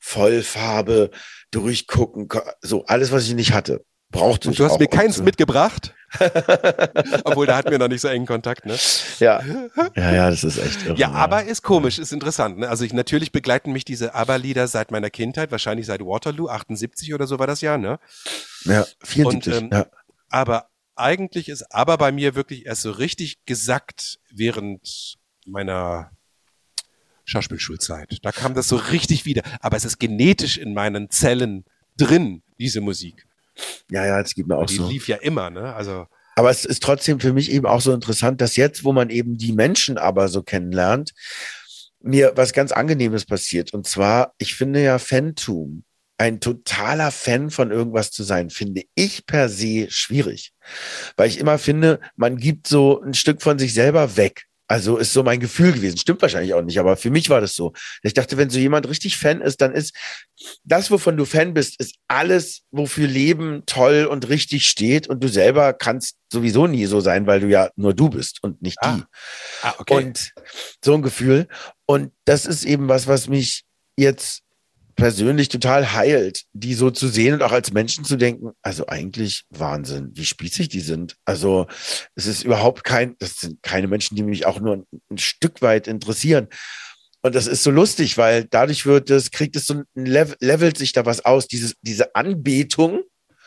[0.00, 1.10] Vollfarbe
[1.50, 2.28] durchgucken,
[2.60, 3.84] so alles, was ich nicht hatte.
[4.10, 5.94] Brauchte Und du hast auch, mir keins mitgebracht,
[7.24, 8.78] obwohl da hatten wir noch nicht so engen Kontakt, ne?
[9.18, 9.42] Ja.
[9.94, 10.96] ja, ja, das ist echt irre.
[10.96, 12.58] Ja, aber ist komisch, ist interessant.
[12.58, 12.68] Ne?
[12.68, 17.26] Also ich natürlich begleiten mich diese Aber-Lieder seit meiner Kindheit, wahrscheinlich seit Waterloo, 78 oder
[17.26, 17.98] so war das Jahr, ne?
[18.64, 19.54] Ja, 74.
[19.54, 19.86] Und, ähm, ja.
[20.30, 26.10] Aber eigentlich ist Aber bei mir wirklich erst so richtig gesackt während meiner
[27.24, 28.18] Schauspielschulzeit.
[28.22, 29.42] Da kam das so richtig wieder.
[29.60, 31.64] Aber es ist genetisch in meinen Zellen
[31.96, 33.27] drin, diese Musik.
[33.90, 34.88] Ja, ja, es gibt mir auch Die so.
[34.88, 35.74] lief ja immer, ne?
[35.74, 36.06] Also
[36.36, 39.36] Aber es ist trotzdem für mich eben auch so interessant, dass jetzt, wo man eben
[39.36, 41.12] die Menschen aber so kennenlernt,
[42.00, 43.72] mir was ganz Angenehmes passiert.
[43.74, 45.84] Und zwar, ich finde ja Fantum,
[46.18, 50.52] ein totaler Fan von irgendwas zu sein, finde ich per se schwierig.
[51.16, 54.47] Weil ich immer finde, man gibt so ein Stück von sich selber weg.
[54.68, 55.96] Also ist so mein Gefühl gewesen.
[55.96, 57.72] Stimmt wahrscheinlich auch nicht, aber für mich war das so.
[58.02, 59.94] Ich dachte, wenn so jemand richtig Fan ist, dann ist
[60.62, 65.08] das, wovon du Fan bist, ist alles, wofür Leben toll und richtig steht.
[65.08, 68.60] Und du selber kannst sowieso nie so sein, weil du ja nur du bist und
[68.60, 69.02] nicht Ah, die.
[69.62, 69.94] ah, okay.
[69.94, 70.32] Und
[70.84, 71.48] so ein Gefühl.
[71.86, 73.64] Und das ist eben was, was mich
[73.96, 74.42] jetzt
[74.98, 79.44] persönlich total heilt, die so zu sehen und auch als Menschen zu denken, also eigentlich
[79.48, 81.14] Wahnsinn, wie spießig die sind.
[81.24, 81.68] Also
[82.16, 85.62] es ist überhaupt kein, das sind keine Menschen, die mich auch nur ein, ein Stück
[85.62, 86.48] weit interessieren.
[87.22, 90.76] Und das ist so lustig, weil dadurch wird es, kriegt es so ein Level, levelt
[90.76, 93.02] sich da was aus, dieses, diese Anbetung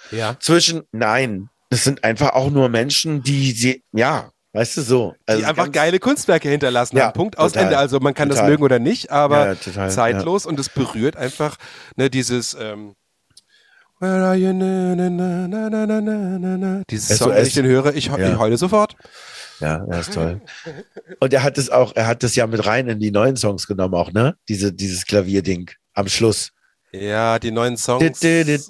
[0.10, 0.38] ja.
[0.40, 5.16] zwischen, nein, das sind einfach auch nur Menschen, die sie, ja, Weißt du so?
[5.26, 7.14] Also die einfach geile Kunstwerke hinterlassen ja, haben.
[7.14, 7.78] Punkt aus Ende.
[7.78, 8.44] Also man kann total.
[8.44, 10.50] das mögen oder nicht, aber ja, total, zeitlos ja.
[10.50, 11.56] und es berührt einfach
[11.96, 12.96] ne, dieses ähm,
[14.00, 14.52] Where are you?
[14.52, 18.96] Na, na, na, Dieses Song, wenn ich den höre, ich, ich heule sofort.
[19.60, 20.42] Ja, das ist toll.
[21.20, 23.68] Und er hat es auch, er hat das ja mit rein in die neuen Songs
[23.68, 24.36] genommen, auch, ne?
[24.50, 26.52] Diese, dieses Klavierding am Schluss.
[26.94, 28.20] Ja, die neuen Songs.
[28.20, 28.68] Das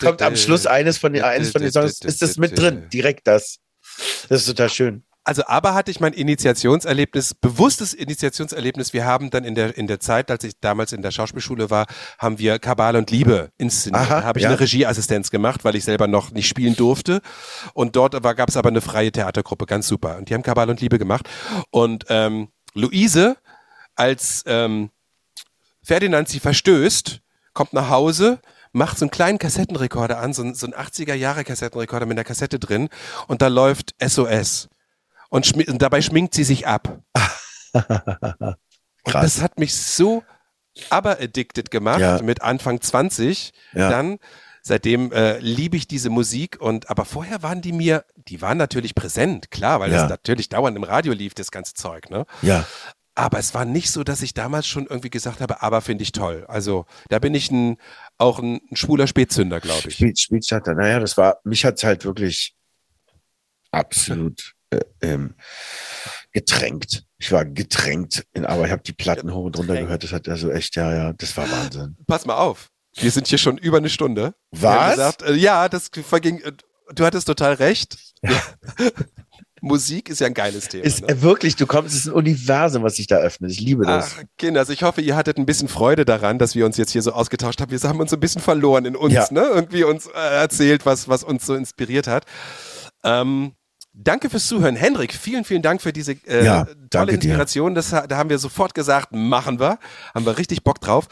[0.00, 3.26] kommt am Schluss eines von den, eines von den Songs, ist das mit drin, direkt
[3.26, 3.58] das.
[4.28, 5.04] Das ist total schön.
[5.22, 8.94] Also aber hatte ich mein Initiationserlebnis, bewusstes Initiationserlebnis.
[8.94, 11.86] Wir haben dann in der in der Zeit, als ich damals in der Schauspielschule war,
[12.18, 14.02] haben wir Kabal und Liebe inszeniert.
[14.02, 14.48] Aha, da habe ich ja.
[14.48, 17.20] eine Regieassistenz gemacht, weil ich selber noch nicht spielen durfte.
[17.74, 20.16] Und dort gab es aber eine freie Theatergruppe, ganz super.
[20.16, 21.28] Und die haben Kabal und Liebe gemacht.
[21.70, 23.36] Und ähm, Luise
[23.94, 24.90] als ähm,
[25.82, 27.20] Ferdinand sie verstößt,
[27.52, 28.40] kommt nach Hause,
[28.72, 32.88] macht so einen kleinen Kassettenrekorder an, so, ein- so einen 80er-Jahre-Kassettenrekorder mit einer Kassette drin
[33.26, 34.68] und da läuft SOS.
[35.28, 37.00] Und, schmi und dabei schminkt sie sich ab.
[37.72, 39.22] Und Krass.
[39.36, 40.22] das hat mich so
[40.90, 42.20] aber addicted gemacht Ja.
[42.22, 43.52] mit Anfang 20.
[43.72, 43.88] Ja.
[43.90, 44.18] Dann,
[44.62, 48.94] seitdem äh, liebe ich diese Musik und aber vorher waren die mir, die waren natürlich
[48.94, 50.02] präsent, klar, weil Ja.
[50.02, 52.26] das natürlich dauernd im Radio lief, das ganze Zeug, ne?
[52.42, 52.66] Ja,
[53.14, 56.12] Aber es war nicht so, dass ich damals schon irgendwie gesagt habe, aber finde ich
[56.12, 56.44] toll.
[56.48, 57.76] Also da bin ich ein,
[58.18, 59.94] auch ein, ein schwuler Spätzünder, glaube ich.
[59.94, 60.74] Spiel, Spielstatter.
[60.74, 62.54] Naja, das war, mich hat's halt wirklich
[63.72, 65.34] absolut äh, ähm,
[66.32, 67.04] getränkt.
[67.18, 70.04] Ich war getränkt, in, aber ich habe die Platten hoch und runter gehört.
[70.04, 71.96] Das hat also echt, ja, ja, das war Wahnsinn.
[72.06, 72.70] Pass mal auf.
[72.94, 74.34] Wir sind hier schon über eine Stunde.
[74.50, 74.92] Was?
[74.92, 76.40] Gesagt, äh, ja, das verging.
[76.40, 76.52] äh,
[76.92, 77.96] Du hattest total recht.
[79.60, 80.84] Musik ist ja ein geiles Thema.
[80.84, 81.08] Ist ne?
[81.08, 83.50] äh, wirklich, du kommst, es ist ein Universum, was sich da öffnet.
[83.50, 84.16] Ich liebe das.
[84.18, 86.92] Ach, Kinder, also ich hoffe, ihr hattet ein bisschen Freude daran, dass wir uns jetzt
[86.92, 87.70] hier so ausgetauscht haben.
[87.70, 89.26] Wir haben uns ein bisschen verloren in uns, Ja.
[89.30, 89.42] ne?
[89.42, 92.24] Irgendwie uns äh, erzählt, was, was uns so inspiriert hat.
[93.04, 93.52] Ähm,
[93.92, 94.76] danke fürs Zuhören.
[94.76, 97.12] Henrik, vielen, vielen Dank für diese äh, Ja, tolle.
[97.12, 97.74] Inspiration.
[97.74, 99.78] Das, da haben wir sofort gesagt, machen wir.
[100.14, 101.06] Haben wir richtig Bock drauf.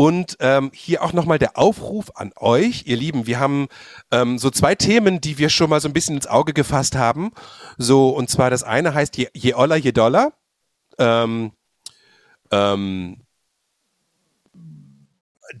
[0.00, 3.26] Und ähm, hier auch nochmal der Aufruf an euch, ihr Lieben.
[3.26, 3.68] Wir haben
[4.10, 7.32] ähm, so zwei Themen, die wir schon mal so ein bisschen ins Auge gefasst haben.
[7.76, 10.32] So, und zwar das eine heißt, je, je Oller, je Dollar.
[10.96, 11.52] Ähm,
[12.50, 13.20] ähm,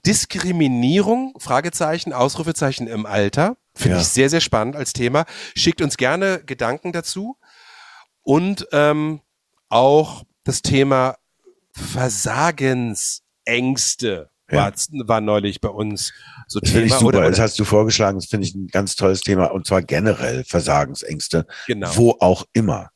[0.06, 3.58] Diskriminierung, Fragezeichen, Ausrufezeichen im Alter.
[3.74, 4.00] Finde Ja.
[4.00, 5.26] ich sehr, sehr spannend als Thema.
[5.54, 7.36] Schickt uns gerne Gedanken dazu.
[8.22, 9.20] Und ähm,
[9.68, 11.18] auch das Thema
[11.72, 14.58] Versagensängste Ja.
[14.64, 14.72] war,
[15.08, 16.12] war neulich bei uns
[16.48, 17.00] so Das finde ich Thema.
[17.00, 17.18] super.
[17.18, 18.18] Oder, Das oder, hast du vorgeschlagen.
[18.18, 19.46] Das finde ich ein ganz tolles Thema.
[19.52, 21.46] Und zwar generell Versagensängste.
[21.66, 21.90] genau.
[21.94, 22.90] Wo auch immer.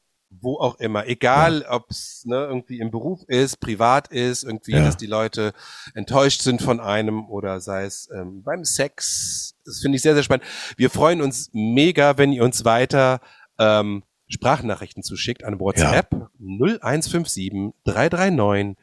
[0.47, 4.85] wo auch immer, egal ob es ne, irgendwie im Beruf ist, privat ist, irgendwie, Ja.
[4.85, 5.55] dass die Leute
[5.95, 9.55] enttäuscht sind von einem oder sei es ähm, beim Sex.
[9.65, 10.45] Das finde ich sehr, sehr spannend.
[10.77, 13.21] Wir freuen uns mega, wenn ihr uns weiter
[13.59, 18.77] ähm, Sprachnachrichten zuschickt an WhatsApp 0157 339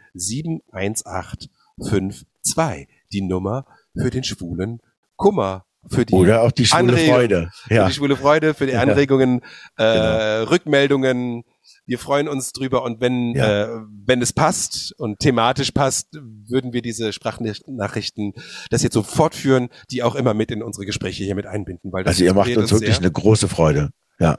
[2.43, 2.87] 71852.
[3.13, 3.65] Die Nummer
[3.95, 4.79] für den schwulen
[5.15, 5.65] Kummer.
[5.89, 7.15] Für die Oder auch die schwule Anregung.
[7.15, 7.49] Freude.
[7.53, 7.87] für Ja.
[7.87, 8.81] die schwule Freude, für die Ja.
[8.81, 9.41] Anregungen,
[9.77, 10.43] äh, Genau.
[10.51, 11.43] Rückmeldungen.
[11.87, 13.63] Wir freuen uns drüber und wenn, Ja.
[13.63, 18.33] äh, wenn es passt und thematisch passt, würden wir diese Sprachnachrichten
[18.69, 21.91] das jetzt so fortführen, die auch immer mit in unsere Gespräche hier mit einbinden.
[21.91, 23.03] Weil das Also ihr macht uns wirklich sehr.
[23.03, 23.89] eine große Freude.
[24.19, 24.37] Ja.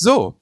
[0.00, 0.40] So.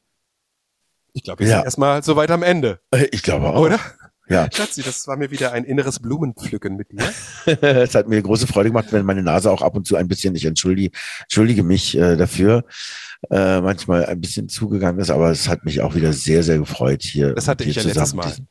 [1.14, 1.56] Ich glaube, wir Ja.
[1.56, 3.60] sind erstmal so weit am Ende, Äh, Ich glaube auch.
[3.62, 3.80] oder?
[4.28, 4.48] Ja.
[4.52, 7.12] Schatzi, das war mir wieder ein inneres Blumenpflücken mit dir.
[7.62, 10.34] es hat mir große Freude gemacht, wenn meine Nase auch ab und zu ein bisschen,
[10.34, 12.64] ich entschuldige, entschuldige mich äh, dafür,
[13.30, 17.02] äh, manchmal ein bisschen zugegangen ist, aber es hat mich auch wieder sehr, sehr gefreut,
[17.02, 18.22] hier Das hatte mit ich ja zusammen Mal.
[18.24, 18.48] in diesem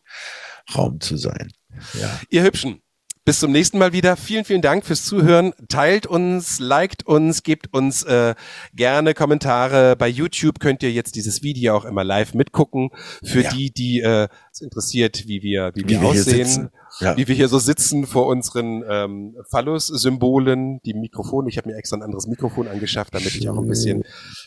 [0.76, 1.52] Raum zu sein.
[2.00, 2.20] Ja.
[2.30, 2.82] Ihr Hübschen,
[3.26, 4.18] Bis zum nächsten Mal wieder.
[4.18, 5.52] Vielen, vielen Dank fürs Zuhören.
[5.68, 8.36] Teilt uns, liked uns, gebt uns äh,
[8.76, 9.96] gerne Kommentare.
[9.96, 12.92] Bei YouTube könnt ihr jetzt dieses Video auch immer live mitgucken.
[13.24, 13.50] Für ja.
[13.50, 16.70] die, die äh, es interessiert, wie wir, wie, wie wir, wir aussehen,
[17.00, 17.18] ja.
[17.18, 21.50] wie wir hier so sitzen vor unseren ähm, Phallus-Symbolen, die Mikrofone.
[21.50, 24.04] Ich habe mir extra ein anderes Mikrofon angeschafft, damit ich auch ein bisschen,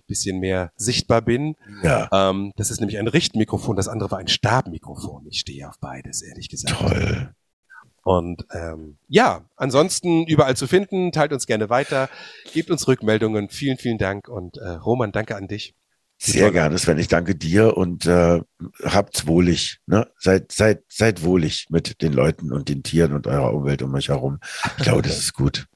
[0.07, 1.57] bisschen mehr sichtbar bin.
[1.83, 2.09] Ja.
[2.13, 5.27] Ähm, das ist nämlich ein Richtmikrofon, das andere war ein Stabmikrofon.
[5.27, 6.79] Ich stehe auf beides, ehrlich gesagt.
[6.79, 7.35] Toll.
[8.09, 12.09] Und ähm, ja, ansonsten überall zu finden, teilt uns gerne weiter,
[12.55, 13.51] gebt uns Rückmeldungen.
[13.51, 15.75] Vielen, vielen Dank und äh, Roman, danke an dich.
[16.17, 16.97] Sehr gerne, Sven.
[16.97, 18.41] Ich danke dir und äh,
[18.83, 19.81] habt's wohlig.
[19.85, 20.09] Ne?
[20.17, 24.09] Seid, seid, seid wohlig mit den Leuten und den Tieren und eurer Umwelt um euch
[24.09, 24.39] herum.
[24.79, 25.67] Ich glaube, das ist gut.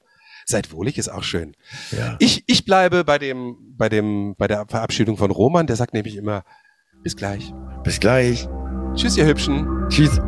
[0.47, 1.55] Seid wohlig ist auch schön.
[1.91, 2.17] Ja.
[2.19, 5.67] Ich, ich bleibe bei dem, bei dem, bei der Verabschiedung von Roman.
[5.67, 6.45] Der sagt nämlich immer,
[7.03, 7.53] bis gleich.
[7.85, 8.49] Bis gleich.
[8.95, 9.69] Tschüss, ihr Hübschen.
[9.91, 10.19] Tschüss.